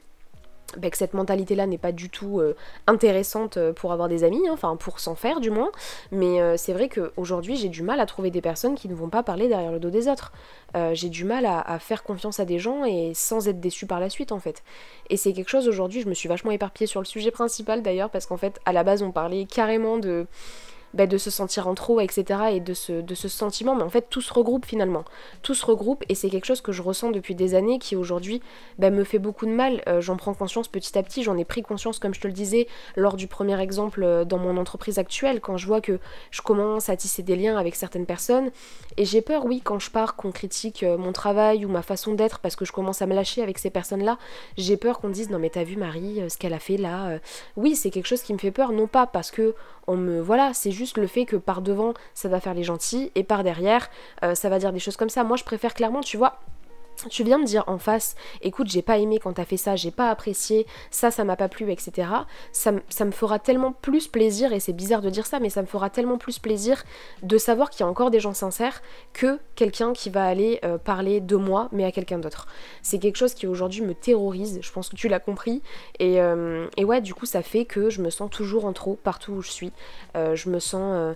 bah, 0.77 0.89
cette 0.93 1.15
mentalité-là 1.15 1.67
n'est 1.67 1.79
pas 1.79 1.91
du 1.91 2.11
tout 2.11 2.39
euh, 2.39 2.55
intéressante 2.87 3.57
euh, 3.57 3.73
pour 3.73 3.93
avoir 3.93 4.09
des 4.09 4.23
amis, 4.23 4.47
hein, 4.47 4.53
enfin 4.53 4.77
pour 4.77 5.01
s'en 5.01 5.15
faire 5.15 5.41
du 5.41 5.51
moins. 5.51 5.71
Mais 6.13 6.57
c'est 6.57 6.73
vrai 6.73 6.89
qu'aujourd'hui 6.89 7.57
j'ai 7.57 7.69
du 7.69 7.83
mal 7.83 8.01
à 8.01 8.07
trouver 8.07 8.31
des 8.31 8.41
personnes 8.41 8.75
qui 8.75 8.89
ne 8.89 8.95
vont 8.95 9.09
pas 9.09 9.23
parler 9.23 9.49
derrière 9.49 9.73
le 9.73 9.81
dos 9.81 9.91
des 9.91 10.09
autres. 10.09 10.33
j'ai 10.93 11.09
du 11.09 11.25
mal 11.25 11.47
à, 11.47 11.61
à, 11.61 11.79
faire 11.79 12.03
confiance 12.03 12.41
à 12.41 12.45
des 12.45 12.59
gens 12.59 12.85
et 12.85 13.13
sans 13.15 13.49
être 13.49 13.61
déçu 13.61 13.87
par 13.87 14.01
la 14.01 14.11
suite 14.11 14.33
en 14.33 14.39
fait. 14.39 14.63
Et 15.09 15.17
c'est 15.17 15.33
quelque 15.33 15.49
chose 15.49 15.69
aujourd'hui, 15.69 16.03
je 16.03 16.09
me 16.09 16.15
suis 16.15 16.29
vachement 16.29 16.51
éparpillée 16.51 16.87
sur 16.87 17.01
le 17.01 17.07
sujet 17.07 17.31
principal 17.31 17.83
d'ailleurs 17.83 18.11
parce 18.11 18.27
qu'en 18.27 18.37
fait 18.37 18.61
à 18.65 18.73
la 18.73 18.85
base 18.85 19.03
on 19.03 19.13
parlait 19.13 19.47
carrément 19.47 19.99
de 19.99 20.27
bah, 20.95 21.07
de 21.07 21.19
se 21.19 21.31
sentir 21.31 21.69
en 21.69 21.75
trop, 21.75 22.01
etc. 22.01 22.41
et 22.53 22.61
de 22.61 22.75
ce, 22.75 22.93
de 22.93 23.15
ce 23.15 23.29
sentiment, 23.29 23.75
mais 23.75 23.83
en 23.83 23.89
fait 23.91 24.07
tout 24.11 24.21
se 24.21 24.33
regroupe 24.33 24.67
finalement. 24.67 25.05
Tout 25.43 25.55
se 25.55 25.65
regroupe 25.65 26.05
et 26.09 26.15
c'est 26.15 26.29
quelque 26.31 26.47
chose 26.47 26.61
que 26.61 26.73
je 26.73 26.83
ressens 26.83 27.11
depuis 27.11 27.35
des 27.35 27.55
années 27.55 27.79
qui 27.79 27.97
aujourd'hui 27.97 28.43
bah, 28.79 28.91
me 28.91 29.05
fait 29.05 29.19
beaucoup 29.19 29.47
de 29.47 29.53
mal. 29.53 29.83
Euh, 29.89 30.01
j'en 30.01 30.17
prends 30.17 30.35
conscience 30.35 30.69
petit 30.69 30.99
à 30.99 31.03
petit, 31.03 31.23
j'en 31.23 31.37
ai 31.37 31.45
pris 31.45 31.63
conscience 31.63 31.99
comme 31.99 32.15
je 32.15 32.21
te 32.21 32.27
le 32.27 32.33
disais 32.33 32.67
lors 32.97 33.17
du 33.17 33.27
premier 33.27 33.61
exemple 33.61 34.03
euh, 34.03 34.25
dans 34.25 34.39
mon 34.39 34.57
entreprise 34.57 34.99
actuelle, 34.99 35.41
quand 35.41 35.57
je 35.57 35.67
vois 35.67 35.81
que 35.81 35.99
je 36.31 36.43
commence 36.43 36.89
à 36.89 36.97
tisser 36.97 37.23
des 37.23 37.37
liens 37.37 37.57
avec 37.57 37.77
certaines 37.77 38.07
personnes. 38.07 38.51
Et 38.97 39.05
j'ai 39.05 39.23
peur, 39.23 39.45
oui, 39.45 39.61
quand 39.63 39.79
je 39.79 39.91
pars, 39.91 40.17
qu'on 40.17 40.33
critique 40.33 40.83
euh, 40.83 40.97
mon 40.97 41.13
travail 41.13 41.65
ou 41.65 41.69
ma 41.69 41.83
façon 41.83 42.15
d'être 42.15 42.41
parce 42.41 42.57
que 42.57 42.65
je 42.65 42.73
commence 42.73 43.03
à 43.03 43.07
me 43.07 43.15
lâcher 43.15 43.43
avec 43.43 43.59
ces 43.59 43.71
personnes-là, 43.71 44.19
j'ai 44.57 44.77
peur 44.77 45.01
qu'on 45.01 45.09
dise 45.09 45.31
non 45.31 45.39
mais 45.39 45.51
t'as 45.51 45.65
vu 45.65 45.77
Marie, 45.77 46.23
ce 46.29 46.37
qu'elle 46.37 46.55
a 46.55 46.59
fait 46.59 46.77
là. 46.77 47.19
Oui, 47.57 47.77
c'est 47.77 47.91
quelque 47.91 48.07
chose 48.07 48.23
qui 48.23 48.33
me 48.33 48.39
fait 48.39 48.51
peur, 48.51 48.73
non 48.73 48.87
pas 48.87 49.07
parce 49.07 49.31
que 49.31 49.55
on 49.87 49.97
me... 49.97 50.21
Voilà, 50.21 50.53
c'est 50.55 50.71
juste 50.71 50.80
le 50.97 51.07
fait 51.07 51.25
que 51.25 51.37
par 51.37 51.63
devant, 51.63 51.95
ça 52.15 52.29
va 52.29 52.41
faire 52.41 52.55
les 52.55 52.65
gentils, 52.65 53.11
et 53.15 53.25
par 53.25 53.45
derrière, 53.45 53.91
euh, 54.23 54.35
ça 54.35 54.49
va 54.49 54.59
dire 54.59 54.73
des 54.73 54.79
choses 54.79 54.97
comme 54.97 55.09
ça. 55.09 55.25
Moi, 55.25 55.37
je 55.37 55.45
préfère 55.45 55.75
clairement, 55.75 56.01
tu 56.01 56.17
vois, 56.17 56.41
tu 57.09 57.25
viens 57.25 57.39
me 57.39 57.45
dire 57.45 57.65
en 57.67 57.79
face, 57.79 58.15
écoute, 58.43 58.69
j'ai 58.69 58.83
pas 58.83 58.99
aimé 58.99 59.19
quand 59.23 59.35
t'as 59.35 59.45
fait 59.45 59.57
ça, 59.57 59.77
j'ai 59.77 59.91
pas 59.91 60.11
apprécié, 60.11 60.67
ça, 60.91 61.11
ça 61.11 61.25
m'a 61.25 61.37
pas 61.37 61.49
plu, 61.49 61.71
etc. 61.73 62.09
Ça, 62.53 62.73
ça, 62.89 63.05
me 63.05 63.11
fera 63.11 63.39
tellement 63.39 63.73
plus 63.73 64.09
plaisir, 64.09 64.53
et 64.53 64.61
c'est 64.61 64.73
bizarre 64.73 65.01
de 65.01 65.11
dire 65.11 65.27
ça, 65.27 65.41
mais 65.41 65.51
ça 65.51 65.63
me 65.63 65.67
fera 65.67 65.91
tellement 65.91 66.19
plus 66.19 66.39
plaisir 66.39 66.83
de 67.23 67.39
savoir 67.39 67.71
qu'il 67.71 67.81
y 67.81 67.83
a 67.85 67.89
encore 67.89 68.11
des 68.11 68.21
gens 68.21 68.35
sincères 68.35 68.83
que 69.13 69.39
quelqu'un 69.55 69.93
qui 69.93 70.11
va 70.11 70.25
aller 70.25 70.61
euh, 70.65 70.79
parler 70.79 71.21
de 71.21 71.37
moi, 71.37 71.69
mais 71.73 71.85
à 71.85 71.93
quelqu'un 71.93 72.19
d'autre. 72.19 72.47
C'est 72.83 72.99
quelque 72.99 73.17
chose 73.17 73.35
qui 73.35 73.47
aujourd'hui 73.47 73.83
me 73.83 73.95
terrorise, 73.95 74.59
je 74.63 74.73
pense 74.73 74.89
que 74.89 74.97
tu 74.97 75.09
l'as 75.09 75.21
compris, 75.21 75.63
et, 75.99 76.21
euh, 76.21 76.67
et, 76.77 76.85
ouais, 76.85 77.01
du 77.01 77.15
coup, 77.15 77.27
ça 77.27 77.43
fait 77.43 77.65
que 77.65 77.91
je 77.91 78.03
me 78.03 78.11
sens 78.11 78.31
toujours 78.31 78.65
en 78.65 78.73
trop 78.73 78.97
partout 78.97 79.33
où 79.33 79.43
je 79.43 79.51
suis. 79.51 79.73
Euh, 80.17 80.35
je 80.35 80.51
me 80.51 80.59
sens 80.59 81.15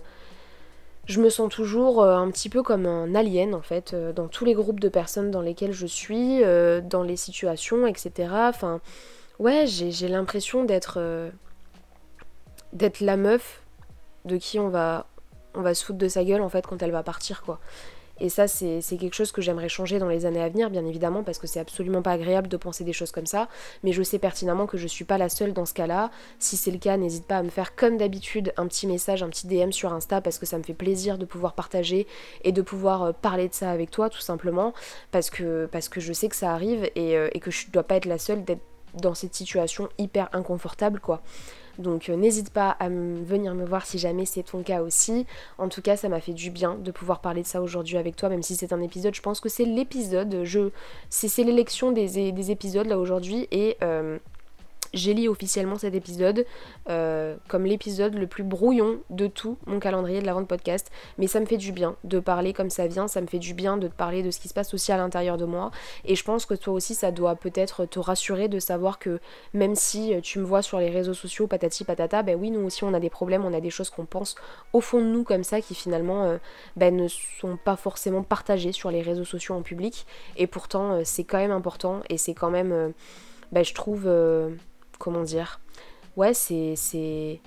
je 1.05 1.21
me 1.21 1.29
sens 1.29 1.49
toujours 1.53 2.01
euh, 2.01 2.15
un 2.15 2.29
petit 2.31 2.49
peu 2.49 2.63
comme 2.63 2.85
un 2.85 3.13
alien 3.15 3.53
en 3.53 3.61
fait, 3.61 3.93
euh, 3.93 4.11
dans 4.11 4.27
tous 4.27 4.45
les 4.45 4.53
groupes 4.53 4.79
de 4.79 4.89
personnes 4.89 5.31
dans 5.31 5.41
lesquels 5.41 5.71
je 5.71 5.85
suis, 5.85 6.43
euh, 6.43 6.81
dans 6.81 7.03
les 7.03 7.15
situations, 7.15 7.85
etc. 7.85 8.29
Enfin, 8.31 8.81
ouais, 9.39 9.65
j'ai 9.67 10.07
l'impression 10.07 10.63
d'être 10.63 10.99
d'être 12.73 12.99
la 12.99 13.17
meuf 13.17 13.61
de 14.25 14.37
qui 14.37 14.59
on 14.59 14.69
va 14.69 15.07
on 15.53 15.61
va 15.61 15.73
se 15.73 15.85
foutre 15.85 15.99
de 15.99 16.07
sa 16.07 16.23
gueule 16.23 16.41
en 16.41 16.49
fait 16.49 16.65
quand 16.67 16.81
elle 16.81 16.91
va 16.91 17.03
partir 17.03 17.41
quoi. 17.43 17.59
Et 18.19 18.29
ça, 18.29 18.47
c'est 18.47 18.81
quelque 18.97 19.13
chose 19.13 19.31
que 19.31 19.41
j'aimerais 19.41 19.69
changer 19.69 19.99
dans 19.99 20.07
les 20.07 20.25
années 20.25 20.41
à 20.41 20.49
venir, 20.49 20.69
bien 20.69 20.85
évidemment, 20.85 21.23
parce 21.23 21.37
que 21.37 21.47
c'est 21.47 21.59
absolument 21.59 22.01
pas 22.01 22.11
agréable 22.11 22.47
de 22.47 22.57
penser 22.57 22.83
des 22.83 22.93
choses 22.93 23.11
comme 23.11 23.25
ça. 23.25 23.49
Mais 23.83 23.91
je 23.91 24.03
sais 24.03 24.19
pertinemment 24.19 24.67
que 24.67 24.77
je 24.77 24.87
suis 24.87 25.05
pas 25.05 25.17
la 25.17 25.29
seule 25.29 25.53
dans 25.53 25.65
ce 25.65 25.73
cas-là. 25.73 26.11
Si 26.39 26.57
c'est 26.57 26.71
le 26.71 26.77
cas, 26.77 26.97
n'hésite 26.97 27.25
pas 27.25 27.37
à 27.37 27.43
me 27.43 27.49
faire 27.49 27.75
comme 27.75 27.97
d'habitude 27.97 28.53
un 28.57 28.67
petit 28.67 28.87
message, 28.87 29.23
un 29.23 29.29
petit 29.29 29.47
DM 29.47 29.71
sur 29.71 29.93
Insta, 29.93 30.21
parce 30.21 30.37
que 30.37 30.45
ça 30.45 30.57
me 30.57 30.63
fait 30.63 30.73
plaisir 30.73 31.17
de 31.17 31.25
pouvoir 31.25 31.53
partager 31.53 32.07
et 32.43 32.51
de 32.51 32.61
pouvoir 32.61 33.03
euh, 33.03 33.11
parler 33.11 33.49
de 33.49 33.53
ça 33.53 33.71
avec 33.71 33.91
toi, 33.91 34.09
tout 34.09 34.21
simplement, 34.21 34.73
parce 35.11 35.29
que, 35.29 35.69
je 35.97 36.13
sais 36.13 36.29
que 36.29 36.35
ça 36.35 36.53
arrive 36.53 36.89
et, 36.95 37.17
euh, 37.17 37.29
et 37.33 37.39
que 37.39 37.51
je 37.51 37.69
dois 37.69 37.83
pas 37.83 37.95
être 37.95 38.05
la 38.05 38.17
seule 38.17 38.43
d'être 38.43 38.61
dans 39.01 39.13
cette 39.13 39.35
situation 39.35 39.89
hyper 39.97 40.29
inconfortable, 40.33 40.99
quoi. 40.99 41.21
Donc 41.79 42.09
euh, 42.09 42.15
n'hésite 42.15 42.49
pas 42.51 42.69
à 42.71 42.89
venir 42.89 43.53
me 43.55 43.65
voir 43.65 43.85
si 43.85 43.97
jamais 43.97 44.25
c'est 44.25 44.43
ton 44.43 44.63
cas 44.63 44.81
aussi. 44.81 45.25
En 45.57 45.69
tout 45.69 45.81
cas, 45.81 45.97
ça 45.97 46.09
m'a 46.09 46.19
fait 46.19 46.33
du 46.33 46.51
bien 46.51 46.75
de 46.75 46.91
pouvoir 46.91 47.21
parler 47.21 47.41
de 47.41 47.47
ça 47.47 47.61
aujourd'hui 47.61 47.97
avec 47.97 48.15
toi, 48.15 48.29
même 48.29 48.43
si 48.43 48.55
c'est 48.55 48.73
un 48.73 48.81
épisode. 48.81 49.15
Je 49.15 49.21
pense 49.21 49.39
que 49.39 49.49
c'est 49.49 49.65
l'épisode. 49.65 50.43
Je... 50.43 50.69
C'est 51.09 51.43
l'élection 51.43 51.91
des, 51.91 52.31
des, 52.31 52.51
épisodes 52.51 52.87
là 52.87 52.99
aujourd'hui 52.99 53.47
et 53.51 53.77
euh, 53.83 54.19
j'élis 54.95 55.27
officiellement 55.27 55.77
cet 55.77 55.93
épisode 55.93 56.45
euh, 56.89 57.35
comme 57.47 57.65
l'épisode 57.65 58.15
le 58.15 58.25
plus 58.25 58.43
brouillon 58.43 58.99
de 59.09 59.27
tout 59.27 59.57
mon 59.67 59.79
calendrier 59.79 60.21
de 60.21 60.25
la 60.25 60.33
vente 60.33 60.47
podcast. 60.47 60.91
Mais 61.17 61.27
ça 61.27 61.39
me 61.39 61.45
fait 61.45 61.57
du 61.57 61.71
bien 61.71 61.95
de 62.03 62.19
parler 62.19 62.53
comme 62.53 62.69
ça 62.69 62.87
vient, 62.87 63.07
ça 63.07 63.21
me 63.21 63.27
fait 63.27 63.39
du 63.39 63.53
bien 63.53 63.77
de 63.77 63.87
te 63.87 63.93
parler 63.93 64.23
de 64.23 64.31
ce 64.31 64.39
qui 64.39 64.47
se 64.47 64.53
passe 64.53 64.73
aussi 64.73 64.91
à 64.91 64.97
l'intérieur 64.97 65.37
de 65.37 65.45
moi. 65.45 65.71
Et 66.05 66.15
je 66.15 66.23
pense 66.23 66.45
que 66.45 66.53
toi 66.53 66.73
aussi, 66.73 66.95
ça 66.95 67.11
doit 67.11 67.35
peut-être 67.35 67.85
te 67.85 67.99
rassurer 67.99 68.47
de 68.47 68.59
savoir 68.59 68.97
que 68.97 69.19
même 69.53 69.75
si 69.75 70.13
tu 70.21 70.39
me 70.39 70.45
vois 70.45 70.61
sur 70.61 70.79
les 70.79 70.89
réseaux 70.89 71.13
sociaux, 71.13 71.47
patati 71.47 71.83
patata, 71.83 72.23
ben 72.23 72.39
oui, 72.39 72.51
nous 72.51 72.61
aussi 72.61 72.83
on 72.83 72.93
a 72.93 72.99
des 72.99 73.09
problèmes, 73.09 73.45
on 73.45 73.53
a 73.53 73.61
des 73.61 73.69
choses 73.69 73.89
qu'on 73.89 74.05
pense 74.05 74.35
au 74.73 74.81
fond 74.81 74.99
de 74.99 75.05
nous 75.05 75.23
comme 75.23 75.43
ça 75.43 75.61
qui 75.61 75.75
finalement 75.75 76.23
euh, 76.23 76.37
ben, 76.75 76.95
ne 76.95 77.07
sont 77.07 77.57
pas 77.57 77.75
forcément 77.75 78.23
partagées 78.23 78.71
sur 78.71 78.91
les 78.91 79.01
réseaux 79.01 79.25
sociaux 79.25 79.55
en 79.55 79.61
public. 79.61 80.05
Et 80.37 80.47
pourtant, 80.47 80.93
euh, 80.93 81.01
c'est 81.03 81.23
quand 81.23 81.37
même 81.37 81.51
important 81.51 82.01
et 82.09 82.17
c'est 82.17 82.33
quand 82.33 82.49
même, 82.49 82.93
ben, 83.51 83.63
je 83.63 83.73
trouve 83.73 84.07
comment 84.97 85.23
dire 85.23 85.59
Ouais, 86.15 86.33
c'est 86.33 87.41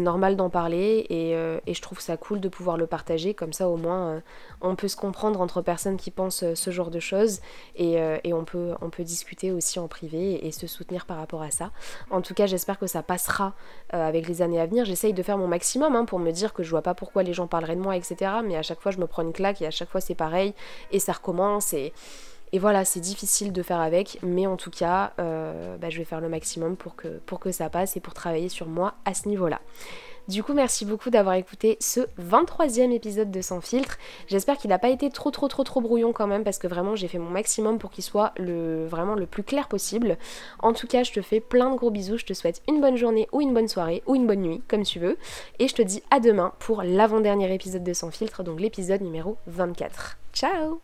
normal 0.00 0.36
d'en 0.36 0.50
parler 0.50 1.06
euh, 1.10 1.60
et, 1.66 1.74
je 1.74 1.80
trouve 1.80 2.00
ça 2.00 2.16
cool 2.16 2.40
de 2.40 2.48
pouvoir 2.48 2.76
le 2.76 2.86
partager 2.88 3.32
comme 3.32 3.52
ça 3.52 3.68
au 3.68 3.76
moins 3.76 4.08
euh, 4.08 4.20
on 4.60 4.74
peut 4.74 4.88
se 4.88 4.96
comprendre 4.96 5.40
entre 5.40 5.62
personnes 5.62 5.96
qui 5.96 6.10
pensent 6.10 6.42
euh, 6.42 6.56
ce 6.56 6.70
genre 6.70 6.90
de 6.90 6.98
choses 6.98 7.40
et, 7.76 7.96
on, 8.32 8.44
peut, 8.44 8.74
on 8.80 8.90
peut 8.90 9.04
discuter 9.04 9.52
aussi 9.52 9.78
en 9.78 9.86
privé 9.86 10.44
et, 10.46 10.50
se 10.50 10.66
soutenir 10.66 11.06
par 11.06 11.18
rapport 11.18 11.42
à 11.42 11.52
ça. 11.52 11.70
En 12.10 12.22
tout 12.22 12.34
cas 12.34 12.46
j'espère 12.46 12.78
que 12.78 12.88
ça 12.88 13.02
passera 13.02 13.54
avec 13.90 14.26
les 14.26 14.42
années 14.42 14.60
à 14.60 14.66
venir. 14.66 14.84
J'essaye 14.84 15.12
de 15.12 15.22
faire 15.22 15.38
mon 15.38 15.46
maximum 15.46 15.94
hein, 15.94 16.04
pour 16.04 16.18
me 16.18 16.32
dire 16.32 16.52
que 16.52 16.64
je 16.64 16.70
vois 16.70 16.82
pas 16.82 16.94
pourquoi 16.94 17.22
les 17.22 17.32
gens 17.32 17.46
parleraient 17.46 17.76
de 17.76 17.80
moi 17.80 17.96
etc. 17.96 18.32
Mais 18.44 18.56
à 18.56 18.62
chaque 18.62 18.80
fois 18.80 18.90
je 18.90 18.98
me 18.98 19.06
prends 19.06 19.22
une 19.22 19.32
claque 19.32 19.62
et 19.62 19.66
à 19.66 19.70
chaque 19.70 19.88
fois 19.88 20.00
c'est 20.00 20.16
pareil 20.16 20.54
et 20.90 20.98
ça 20.98 21.12
recommence 21.12 21.72
et 21.72 21.92
et 22.52 22.58
voilà, 22.58 22.84
c'est 22.84 23.00
difficile 23.00 23.52
de 23.52 23.62
faire 23.62 23.80
avec, 23.80 24.18
mais 24.22 24.46
en 24.46 24.56
tout 24.56 24.70
cas, 24.70 25.12
euh, 25.18 25.76
bah, 25.76 25.90
je 25.90 25.98
vais 25.98 26.04
faire 26.04 26.20
le 26.20 26.28
maximum 26.28 26.76
pour 26.76 26.96
que, 26.96 27.50
ça 27.50 27.70
passe 27.70 27.96
et 27.96 28.00
pour 28.00 28.14
travailler 28.14 28.48
sur 28.48 28.66
moi 28.66 28.94
à 29.04 29.14
ce 29.14 29.28
niveau-là. 29.28 29.60
Du 30.28 30.42
coup, 30.42 30.52
merci 30.52 30.84
beaucoup 30.84 31.08
d'avoir 31.08 31.36
écouté 31.36 31.78
ce 31.80 32.00
23e 32.20 32.92
épisode 32.92 33.30
de 33.30 33.40
Sans 33.40 33.62
filtre. 33.62 33.96
J'espère 34.26 34.58
qu'il 34.58 34.68
n'a 34.68 34.78
pas 34.78 34.90
été 34.90 35.08
trop 35.08 35.30
trop 35.30 35.48
trop 35.48 35.64
trop 35.64 35.80
brouillon 35.80 36.12
quand 36.12 36.26
même 36.26 36.44
parce 36.44 36.58
que 36.58 36.66
vraiment 36.66 36.94
j'ai 36.94 37.08
fait 37.08 37.18
mon 37.18 37.30
maximum 37.30 37.78
pour 37.78 37.90
qu'il 37.90 38.04
soit 38.04 38.32
le, 38.36 38.86
vraiment 38.86 39.14
le 39.14 39.24
plus 39.24 39.42
clair 39.42 39.68
possible. 39.68 40.18
En 40.58 40.74
tout 40.74 40.86
cas, 40.86 41.02
je 41.02 41.12
te 41.12 41.22
fais 41.22 41.40
plein 41.40 41.70
de 41.70 41.76
gros 41.76 41.90
bisous, 41.90 42.18
je 42.18 42.26
te 42.26 42.34
souhaite 42.34 42.60
une 42.68 42.82
bonne 42.82 42.96
journée 42.96 43.26
ou 43.32 43.40
une 43.40 43.54
bonne 43.54 43.68
soirée 43.68 44.02
ou 44.06 44.16
une 44.16 44.26
bonne 44.26 44.42
nuit, 44.42 44.62
comme 44.68 44.82
tu 44.82 44.98
veux. 44.98 45.16
Et 45.58 45.66
je 45.66 45.74
te 45.74 45.82
dis 45.82 46.02
à 46.10 46.20
demain 46.20 46.52
pour 46.58 46.82
l'avant-dernier 46.82 47.52
épisode 47.54 47.84
de 47.84 47.94
Sans 47.94 48.10
filtre, 48.10 48.42
donc 48.42 48.60
l'épisode 48.60 49.00
numéro 49.00 49.38
24. 49.46 50.18
Ciao 50.34 50.82